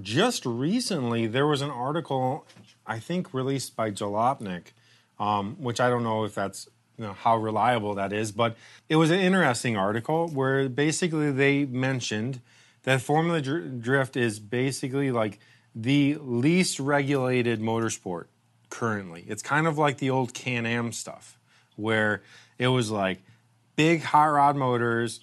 just 0.00 0.44
recently 0.44 1.26
there 1.26 1.46
was 1.46 1.62
an 1.62 1.70
article 1.70 2.46
I 2.86 2.98
think 2.98 3.34
released 3.34 3.76
by 3.76 3.90
Jalopnik, 3.90 4.72
um, 5.18 5.56
which 5.58 5.80
I 5.80 5.88
don't 5.88 6.04
know 6.04 6.24
if 6.24 6.34
that's 6.34 6.68
you 6.98 7.04
know, 7.04 7.12
how 7.12 7.36
reliable 7.36 7.94
that 7.94 8.12
is, 8.12 8.32
but 8.32 8.56
it 8.88 8.96
was 8.96 9.10
an 9.10 9.20
interesting 9.20 9.76
article 9.76 10.28
where 10.28 10.68
basically 10.68 11.30
they 11.30 11.64
mentioned 11.64 12.40
that 12.84 13.02
Formula 13.02 13.40
Drift 13.40 14.16
is 14.16 14.38
basically 14.38 15.10
like 15.10 15.38
the 15.74 16.16
least 16.20 16.80
regulated 16.80 17.60
motorsport 17.60 18.26
currently. 18.70 19.24
It's 19.26 19.42
kind 19.42 19.66
of 19.66 19.76
like 19.76 19.98
the 19.98 20.10
old 20.10 20.32
Can 20.32 20.64
Am 20.64 20.92
stuff, 20.92 21.38
where 21.74 22.22
it 22.58 22.68
was 22.68 22.90
like 22.90 23.22
big 23.74 24.02
hot 24.02 24.26
rod 24.26 24.56
motors, 24.56 25.20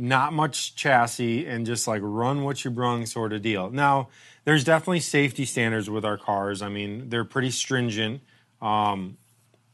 not 0.00 0.32
much 0.32 0.74
chassis, 0.74 1.46
and 1.46 1.66
just 1.66 1.86
like 1.86 2.00
run 2.02 2.42
what 2.42 2.64
you 2.64 2.70
brung 2.70 3.04
sort 3.04 3.34
of 3.34 3.42
deal. 3.42 3.70
Now, 3.70 4.08
there's 4.44 4.64
definitely 4.64 5.00
safety 5.00 5.44
standards 5.44 5.90
with 5.90 6.06
our 6.06 6.16
cars. 6.16 6.62
I 6.62 6.70
mean, 6.70 7.10
they're 7.10 7.24
pretty 7.24 7.50
stringent. 7.50 8.22
Um, 8.62 9.18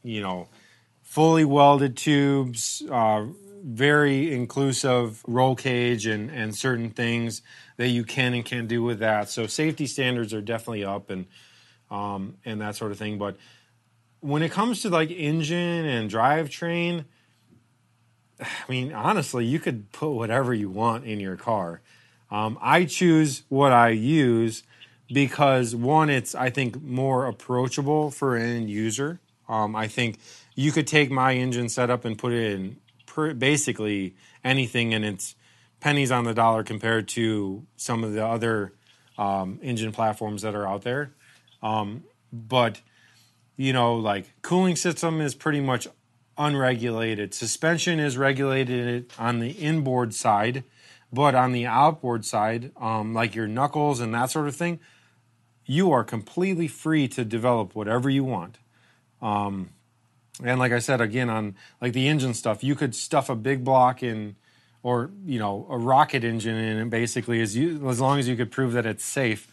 you 0.03 0.21
know, 0.21 0.49
fully 1.01 1.45
welded 1.45 1.95
tubes, 1.95 2.83
uh, 2.91 3.25
very 3.63 4.33
inclusive 4.33 5.23
roll 5.27 5.55
cage, 5.55 6.05
and 6.05 6.29
and 6.29 6.53
certain 6.53 6.89
things 6.89 7.41
that 7.77 7.87
you 7.87 8.03
can 8.03 8.33
and 8.33 8.43
can't 8.43 8.67
do 8.67 8.83
with 8.83 8.99
that. 8.99 9.29
So 9.29 9.47
safety 9.47 9.87
standards 9.87 10.33
are 10.33 10.41
definitely 10.41 10.83
up 10.83 11.09
and 11.09 11.25
um, 11.89 12.35
and 12.43 12.59
that 12.59 12.75
sort 12.75 12.91
of 12.91 12.97
thing. 12.97 13.17
But 13.17 13.37
when 14.19 14.43
it 14.43 14.51
comes 14.51 14.81
to 14.81 14.89
like 14.89 15.09
engine 15.09 15.85
and 15.85 16.11
drivetrain, 16.11 17.05
I 18.41 18.71
mean, 18.71 18.93
honestly, 18.93 19.45
you 19.45 19.59
could 19.59 19.91
put 19.91 20.09
whatever 20.11 20.53
you 20.53 20.69
want 20.69 21.05
in 21.05 21.19
your 21.19 21.35
car. 21.35 21.81
Um, 22.29 22.57
I 22.61 22.85
choose 22.85 23.43
what 23.49 23.71
I 23.71 23.89
use 23.89 24.63
because 25.11 25.75
one, 25.75 26.09
it's 26.09 26.35
I 26.35 26.49
think 26.49 26.81
more 26.81 27.25
approachable 27.25 28.11
for 28.11 28.35
an 28.35 28.43
end 28.43 28.69
user. 28.69 29.19
Um, 29.47 29.75
I 29.75 29.87
think 29.87 30.19
you 30.55 30.71
could 30.71 30.87
take 30.87 31.09
my 31.09 31.33
engine 31.33 31.69
setup 31.69 32.03
and 32.03 32.17
put 32.17 32.33
it 32.33 32.51
in 32.53 32.77
per, 33.05 33.33
basically 33.33 34.15
anything, 34.43 34.93
and 34.93 35.05
it's 35.05 35.35
pennies 35.79 36.11
on 36.11 36.25
the 36.25 36.33
dollar 36.33 36.63
compared 36.63 37.07
to 37.07 37.65
some 37.77 38.03
of 38.03 38.13
the 38.13 38.25
other 38.25 38.73
um, 39.17 39.59
engine 39.61 39.91
platforms 39.91 40.41
that 40.41 40.55
are 40.55 40.67
out 40.67 40.81
there. 40.81 41.11
Um, 41.63 42.03
but 42.33 42.81
you 43.55 43.73
know, 43.73 43.95
like 43.95 44.31
cooling 44.41 44.75
system 44.75 45.21
is 45.21 45.33
pretty 45.33 45.61
much 45.61 45.87
unregulated. 46.37 47.33
Suspension 47.33 47.99
is 47.99 48.17
regulated 48.17 49.11
on 49.17 49.39
the 49.39 49.51
inboard 49.51 50.13
side 50.13 50.63
but 51.11 51.35
on 51.35 51.51
the 51.51 51.65
outboard 51.65 52.25
side, 52.25 52.71
um, 52.77 53.13
like 53.13 53.35
your 53.35 53.47
knuckles 53.47 53.99
and 53.99 54.13
that 54.13 54.29
sort 54.29 54.47
of 54.47 54.55
thing, 54.55 54.79
you 55.65 55.91
are 55.91 56.03
completely 56.03 56.67
free 56.67 57.07
to 57.09 57.23
develop 57.23 57.75
whatever 57.75 58.09
you 58.09 58.23
want. 58.23 58.57
Um, 59.21 59.69
and 60.43 60.59
like 60.59 60.71
I 60.71 60.79
said, 60.79 61.01
again, 61.01 61.29
on 61.29 61.55
like 61.81 61.93
the 61.93 62.07
engine 62.07 62.33
stuff, 62.33 62.63
you 62.63 62.75
could 62.75 62.93
stuff 62.93 63.29
a 63.29 63.35
big 63.35 63.63
block 63.63 64.03
in, 64.03 64.35
or 64.83 65.09
you 65.25 65.39
know, 65.39 65.65
a 65.69 65.77
rocket 65.77 66.23
engine 66.23 66.55
in 66.55 66.77
it. 66.77 66.89
Basically, 66.89 67.41
as 67.41 67.55
you 67.57 67.89
as 67.89 67.99
long 67.99 68.19
as 68.19 68.27
you 68.27 68.35
could 68.35 68.51
prove 68.51 68.73
that 68.73 68.85
it's 68.85 69.03
safe. 69.03 69.47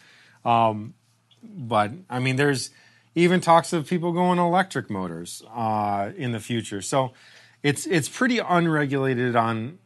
Um, 0.45 0.95
but 1.43 1.93
I 2.11 2.19
mean, 2.19 2.37
there's 2.37 2.71
even 3.15 3.41
talks 3.41 3.73
of 3.73 3.89
people 3.89 4.13
going 4.13 4.39
electric 4.39 4.91
motors 4.91 5.43
uh, 5.55 6.11
in 6.17 6.33
the 6.33 6.41
future. 6.41 6.83
So 6.83 7.13
it's 7.63 7.87
it's 7.87 8.09
pretty 8.09 8.39
unregulated 8.39 9.37
on 9.37 9.79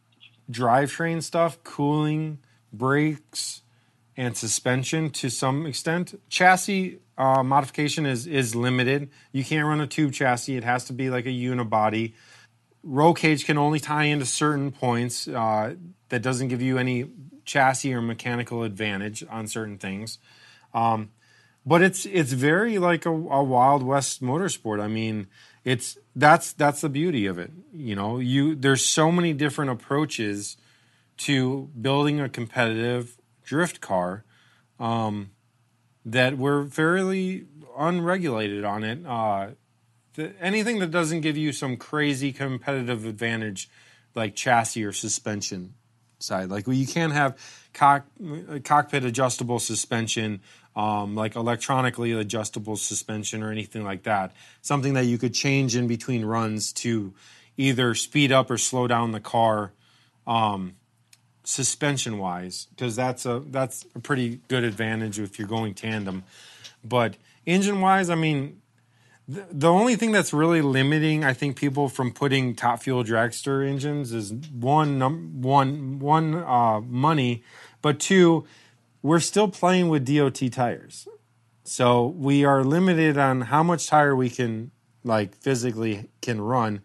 drivetrain 0.51 1.23
stuff, 1.23 1.63
cooling, 1.63 2.39
brakes, 2.73 3.63
and 4.17 4.37
suspension 4.37 5.11
to 5.11 5.31
some 5.31 5.67
extent. 5.67 6.21
Chassis 6.29 6.99
uh, 7.17 7.43
modification 7.43 8.07
is 8.07 8.27
is 8.27 8.55
limited. 8.55 9.11
You 9.33 9.45
can't 9.45 9.67
run 9.67 9.81
a 9.81 9.87
tube 9.87 10.13
chassis; 10.13 10.57
it 10.57 10.65
has 10.65 10.85
to 10.87 10.93
be 10.93 11.11
like 11.11 11.27
a 11.27 11.31
unibody. 11.31 12.15
Roll 12.83 13.13
cage 13.13 13.45
can 13.45 13.59
only 13.59 13.81
tie 13.81 14.05
into 14.05 14.25
certain 14.25 14.71
points. 14.71 15.29
Uh, 15.29 15.75
that 16.09 16.23
doesn't 16.23 16.49
give 16.49 16.63
you 16.63 16.79
any 16.79 17.07
chassis 17.45 17.93
or 17.93 18.01
mechanical 18.01 18.63
advantage 18.63 19.25
on 19.29 19.47
certain 19.47 19.79
things. 19.79 20.19
Um, 20.73 21.11
but 21.69 21.83
it's 21.83 22.07
it's 22.07 22.33
very 22.33 22.79
like 22.79 23.05
a, 23.07 23.11
a 23.11 23.43
wild 23.43 23.83
west 23.83 24.23
motorsport. 24.23 24.81
I 24.81 24.89
mean, 24.89 25.27
it's 25.65 25.99
that's 26.17 26.53
that's 26.53 26.81
the 26.81 26.89
beauty 26.89 27.27
of 27.27 27.39
it 27.39 27.53
you 27.79 27.95
know? 27.95 28.19
You 28.19 28.55
there's 28.55 28.85
so 28.85 29.11
many 29.11 29.33
different 29.33 29.71
approaches 29.71 30.57
to 31.19 31.71
building 31.81 32.21
a 32.21 32.29
competitive 32.29 33.17
drift 33.45 33.81
car 33.81 34.25
um, 34.79 35.31
that 36.05 36.37
we're 36.37 36.67
fairly 36.67 37.47
unregulated 37.77 38.65
on 38.65 38.85
it. 38.85 39.07
Uh, 39.07 39.49
the, 40.15 40.35
anything 40.41 40.81
that 40.81 40.91
doesn't 40.91 41.21
give 41.21 41.37
you 41.37 41.53
some 41.53 41.77
crazy 41.77 42.33
competitive 42.33 43.05
advantage 43.05 43.71
like 44.15 44.35
chassis 44.35 44.85
or 44.85 44.93
suspension 44.93 45.75
side. 46.19 46.51
Like 46.51 46.67
well, 46.67 46.77
you 46.77 46.87
can't 46.87 47.13
have 47.13 47.39
cock, 47.73 48.07
cockpit 48.65 49.05
adjustable 49.05 49.61
suspension 49.61 50.41
um, 50.79 51.17
like 51.17 51.35
electronically 51.35 52.13
adjustable 52.13 52.77
suspension 52.77 53.43
or 53.43 53.51
anything 53.51 53.83
like 53.83 54.05
that. 54.05 54.33
Something 54.63 54.95
that 54.95 55.07
you 55.07 55.19
could 55.19 55.35
change 55.35 55.75
in 55.75 55.89
between 55.89 56.25
runs 56.25 56.73
to 56.75 57.13
either 57.57 57.97
speed 57.97 58.31
up 58.31 58.49
or 58.49 58.57
slow 58.57 58.87
down 58.87 59.11
the 59.11 59.19
car 59.19 59.73
um, 60.25 60.77
suspension 61.43 62.17
wise, 62.19 62.69
because 62.71 62.95
that's 62.95 63.27
a 63.27 63.43
that's 63.47 63.87
a 63.97 63.99
pretty 63.99 64.41
good 64.47 64.63
advantage 64.63 65.19
if 65.19 65.37
you're 65.37 65.49
going 65.49 65.75
tandem. 65.75 66.23
But 66.85 67.17
engine 67.45 67.81
wise, 67.81 68.09
I 68.09 68.15
mean, 68.15 68.63
the, 69.27 69.69
only 69.69 69.97
thing 69.97 70.13
that's 70.13 70.33
really 70.33 70.63
limiting, 70.63 71.25
I 71.25 71.33
think, 71.33 71.57
people 71.57 71.89
from 71.89 72.13
putting 72.13 72.55
top 72.55 72.83
fuel 72.85 73.03
dragster 73.03 73.69
engines 73.69 74.13
is 74.13 74.33
one 74.33 74.97
num- 74.97 75.43
one 75.43 75.99
one 75.99 76.37
uh, 76.37 76.81
money, 76.81 77.43
but 77.83 77.99
two 77.99 78.47
we're 79.03 79.21
still 79.21 79.49
playing 79.49 79.89
with 79.89 80.07
DOT 80.07 80.53
tires. 80.53 81.07
So 81.65 82.07
we 82.07 82.45
are 82.45 82.65
limited 82.65 83.19
on 83.19 83.43
how 83.43 83.63
much 83.63 83.87
tire 83.87 84.17
we 84.17 84.31
can 84.31 84.71
like 85.05 85.35
physically 85.37 86.09
can 86.21 86.41
run 86.41 86.83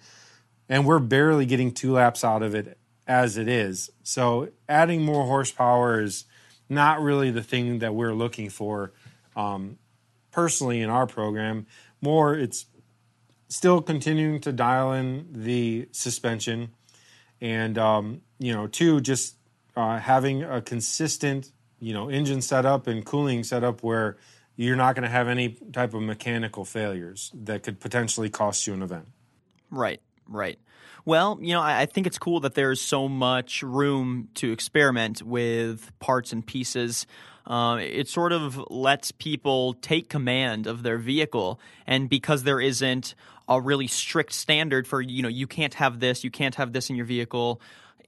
and 0.69 0.85
we're 0.85 0.99
barely 0.99 1.45
getting 1.45 1.71
two 1.71 1.93
laps 1.93 2.23
out 2.23 2.41
of 2.41 2.55
it 2.55 2.77
as 3.07 3.37
it 3.37 3.47
is. 3.47 3.89
So 4.03 4.49
adding 4.67 5.03
more 5.03 5.25
horsepower 5.25 6.01
is 6.01 6.25
not 6.69 7.01
really 7.01 7.31
the 7.31 7.43
thing 7.43 7.79
that 7.79 7.93
we're 7.93 8.13
looking 8.13 8.49
for 8.49 8.93
um, 9.35 9.77
personally 10.31 10.81
in 10.81 10.89
our 10.89 11.05
program. 11.07 11.67
More, 12.01 12.35
it's 12.35 12.65
still 13.49 13.81
continuing 13.81 14.39
to 14.41 14.51
dial 14.51 14.93
in 14.93 15.27
the 15.31 15.87
suspension 15.91 16.71
and 17.39 17.77
um, 17.77 18.21
you 18.39 18.53
know, 18.53 18.67
two, 18.67 18.99
just 19.01 19.35
uh, 19.75 19.99
having 19.99 20.43
a 20.43 20.61
consistent 20.61 21.51
you 21.83 21.93
know 21.93 22.09
engine 22.09 22.41
setup 22.41 22.87
and 22.87 23.05
cooling 23.05 23.43
setup 23.43 23.83
where 23.83 24.17
you're 24.55 24.75
not 24.75 24.95
going 24.95 25.03
to 25.03 25.09
have 25.09 25.27
any 25.27 25.49
type 25.71 25.93
of 25.93 26.01
mechanical 26.01 26.63
failures 26.63 27.31
that 27.33 27.63
could 27.63 27.79
potentially 27.79 28.29
cost 28.29 28.67
you 28.67 28.73
an 28.73 28.83
event. 28.83 29.07
Right, 29.71 29.99
right. 30.27 30.59
Well, 31.05 31.39
you 31.41 31.53
know, 31.53 31.61
I, 31.61 31.81
I 31.81 31.85
think 31.85 32.07
it's 32.07 32.19
cool 32.19 32.39
that 32.41 32.53
there's 32.53 32.79
so 32.79 33.09
much 33.09 33.63
room 33.63 34.29
to 34.35 34.51
experiment 34.51 35.21
with 35.23 35.91
parts 35.99 36.31
and 36.31 36.45
pieces. 36.45 37.07
Uh, 37.45 37.79
it 37.81 38.07
sort 38.07 38.31
of 38.31 38.63
lets 38.69 39.11
people 39.11 39.73
take 39.73 40.07
command 40.07 40.67
of 40.67 40.83
their 40.83 40.97
vehicle, 40.97 41.59
and 41.85 42.07
because 42.07 42.43
there 42.43 42.61
isn't 42.61 43.15
a 43.49 43.59
really 43.59 43.87
strict 43.87 44.31
standard 44.31 44.87
for 44.87 45.01
you 45.01 45.21
know 45.21 45.27
you 45.27 45.47
can't 45.47 45.73
have 45.73 45.99
this, 45.99 46.23
you 46.23 46.31
can't 46.31 46.55
have 46.55 46.71
this 46.71 46.89
in 46.89 46.95
your 46.95 47.05
vehicle 47.05 47.59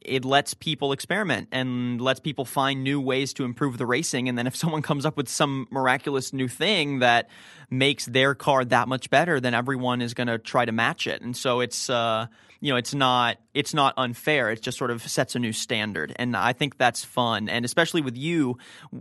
it 0.05 0.25
lets 0.25 0.53
people 0.53 0.91
experiment 0.91 1.49
and 1.51 1.99
lets 1.99 2.19
people 2.19 2.45
find 2.45 2.83
new 2.83 3.01
ways 3.01 3.33
to 3.33 3.43
improve 3.43 3.77
the 3.77 3.85
racing. 3.85 4.29
And 4.29 4.37
then 4.37 4.47
if 4.47 4.55
someone 4.65 4.81
comes 4.81 5.05
up 5.05 5.17
with 5.17 5.29
some 5.29 5.67
miraculous 5.71 6.33
new 6.33 6.47
thing 6.47 6.99
that 6.99 7.29
makes 7.69 8.05
their 8.05 8.35
car 8.35 8.63
that 8.65 8.87
much 8.87 9.09
better, 9.09 9.39
then 9.39 9.53
everyone 9.53 10.01
is 10.01 10.13
going 10.13 10.27
to 10.27 10.37
try 10.37 10.65
to 10.65 10.71
match 10.71 11.07
it. 11.07 11.21
And 11.21 11.35
so 11.35 11.59
it's 11.59 11.89
uh, 11.89 12.27
you 12.61 12.71
know 12.71 12.77
it's 12.77 12.93
not 12.93 13.37
it's 13.53 13.73
not 13.73 13.93
unfair. 13.97 14.49
It 14.51 14.61
just 14.61 14.77
sort 14.77 14.91
of 14.91 15.07
sets 15.07 15.35
a 15.35 15.39
new 15.39 15.53
standard, 15.53 16.15
and 16.17 16.35
I 16.35 16.53
think 16.53 16.77
that's 16.77 17.03
fun. 17.03 17.49
And 17.49 17.65
especially 17.65 18.01
with 18.01 18.17
you 18.17 18.57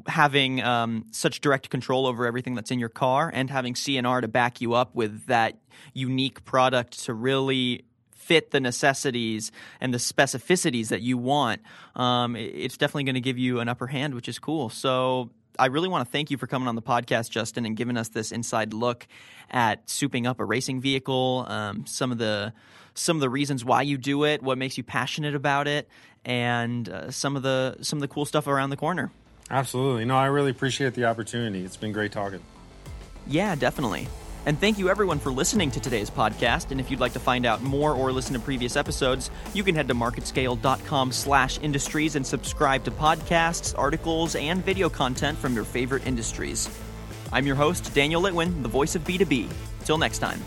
having 0.06 0.62
um, 0.62 1.06
such 1.12 1.40
direct 1.40 1.70
control 1.70 2.06
over 2.06 2.26
everything 2.26 2.54
that's 2.54 2.70
in 2.70 2.78
your 2.78 2.88
car, 2.88 3.30
and 3.32 3.48
having 3.48 3.74
C&R 3.74 4.20
to 4.20 4.28
back 4.28 4.60
you 4.60 4.74
up 4.74 4.94
with 4.94 5.26
that 5.26 5.58
unique 5.92 6.44
product 6.44 7.04
to 7.04 7.14
really 7.14 7.84
fit 8.24 8.50
the 8.50 8.60
necessities 8.60 9.52
and 9.80 9.92
the 9.92 9.98
specificities 9.98 10.88
that 10.88 11.02
you 11.02 11.18
want, 11.18 11.60
um, 11.94 12.36
it's 12.36 12.76
definitely 12.76 13.04
going 13.04 13.14
to 13.14 13.20
give 13.20 13.38
you 13.38 13.60
an 13.60 13.68
upper 13.68 13.86
hand, 13.86 14.14
which 14.14 14.28
is 14.28 14.38
cool. 14.38 14.70
So 14.70 15.30
I 15.58 15.66
really 15.66 15.88
want 15.88 16.06
to 16.06 16.10
thank 16.10 16.30
you 16.30 16.38
for 16.38 16.46
coming 16.46 16.68
on 16.68 16.74
the 16.74 16.82
podcast, 16.82 17.30
Justin, 17.30 17.66
and 17.66 17.76
giving 17.76 17.96
us 17.96 18.08
this 18.08 18.32
inside 18.32 18.72
look 18.72 19.06
at 19.50 19.86
souping 19.86 20.26
up 20.26 20.40
a 20.40 20.44
racing 20.44 20.80
vehicle, 20.80 21.44
um, 21.48 21.86
some 21.86 22.10
of 22.10 22.18
the 22.18 22.52
some 22.96 23.16
of 23.16 23.20
the 23.20 23.28
reasons 23.28 23.64
why 23.64 23.82
you 23.82 23.98
do 23.98 24.24
it, 24.24 24.40
what 24.40 24.56
makes 24.56 24.78
you 24.78 24.84
passionate 24.84 25.34
about 25.34 25.66
it, 25.66 25.88
and 26.24 26.88
uh, 26.88 27.10
some 27.10 27.36
of 27.36 27.42
the 27.42 27.76
some 27.82 27.98
of 27.98 28.00
the 28.00 28.08
cool 28.08 28.24
stuff 28.24 28.46
around 28.46 28.70
the 28.70 28.76
corner. 28.76 29.10
Absolutely. 29.50 30.04
No, 30.06 30.16
I 30.16 30.26
really 30.26 30.50
appreciate 30.50 30.94
the 30.94 31.04
opportunity. 31.04 31.64
It's 31.64 31.76
been 31.76 31.92
great 31.92 32.12
talking. 32.12 32.40
Yeah, 33.26 33.54
definitely. 33.54 34.08
And 34.46 34.58
thank 34.58 34.78
you 34.78 34.88
everyone 34.90 35.18
for 35.18 35.30
listening 35.30 35.70
to 35.70 35.80
today's 35.80 36.10
podcast. 36.10 36.70
And 36.70 36.80
if 36.80 36.90
you'd 36.90 37.00
like 37.00 37.14
to 37.14 37.18
find 37.18 37.46
out 37.46 37.62
more 37.62 37.92
or 37.92 38.12
listen 38.12 38.34
to 38.34 38.40
previous 38.40 38.76
episodes, 38.76 39.30
you 39.54 39.64
can 39.64 39.74
head 39.74 39.88
to 39.88 39.94
marketscale.com 39.94 41.12
slash 41.12 41.58
industries 41.60 42.16
and 42.16 42.26
subscribe 42.26 42.84
to 42.84 42.90
podcasts, 42.90 43.76
articles, 43.78 44.34
and 44.34 44.64
video 44.64 44.88
content 44.90 45.38
from 45.38 45.54
your 45.54 45.64
favorite 45.64 46.06
industries. 46.06 46.68
I'm 47.32 47.46
your 47.46 47.56
host, 47.56 47.94
Daniel 47.94 48.22
Litwin, 48.22 48.62
the 48.62 48.68
voice 48.68 48.94
of 48.94 49.04
B2B. 49.04 49.50
Till 49.84 49.98
next 49.98 50.18
time. 50.18 50.40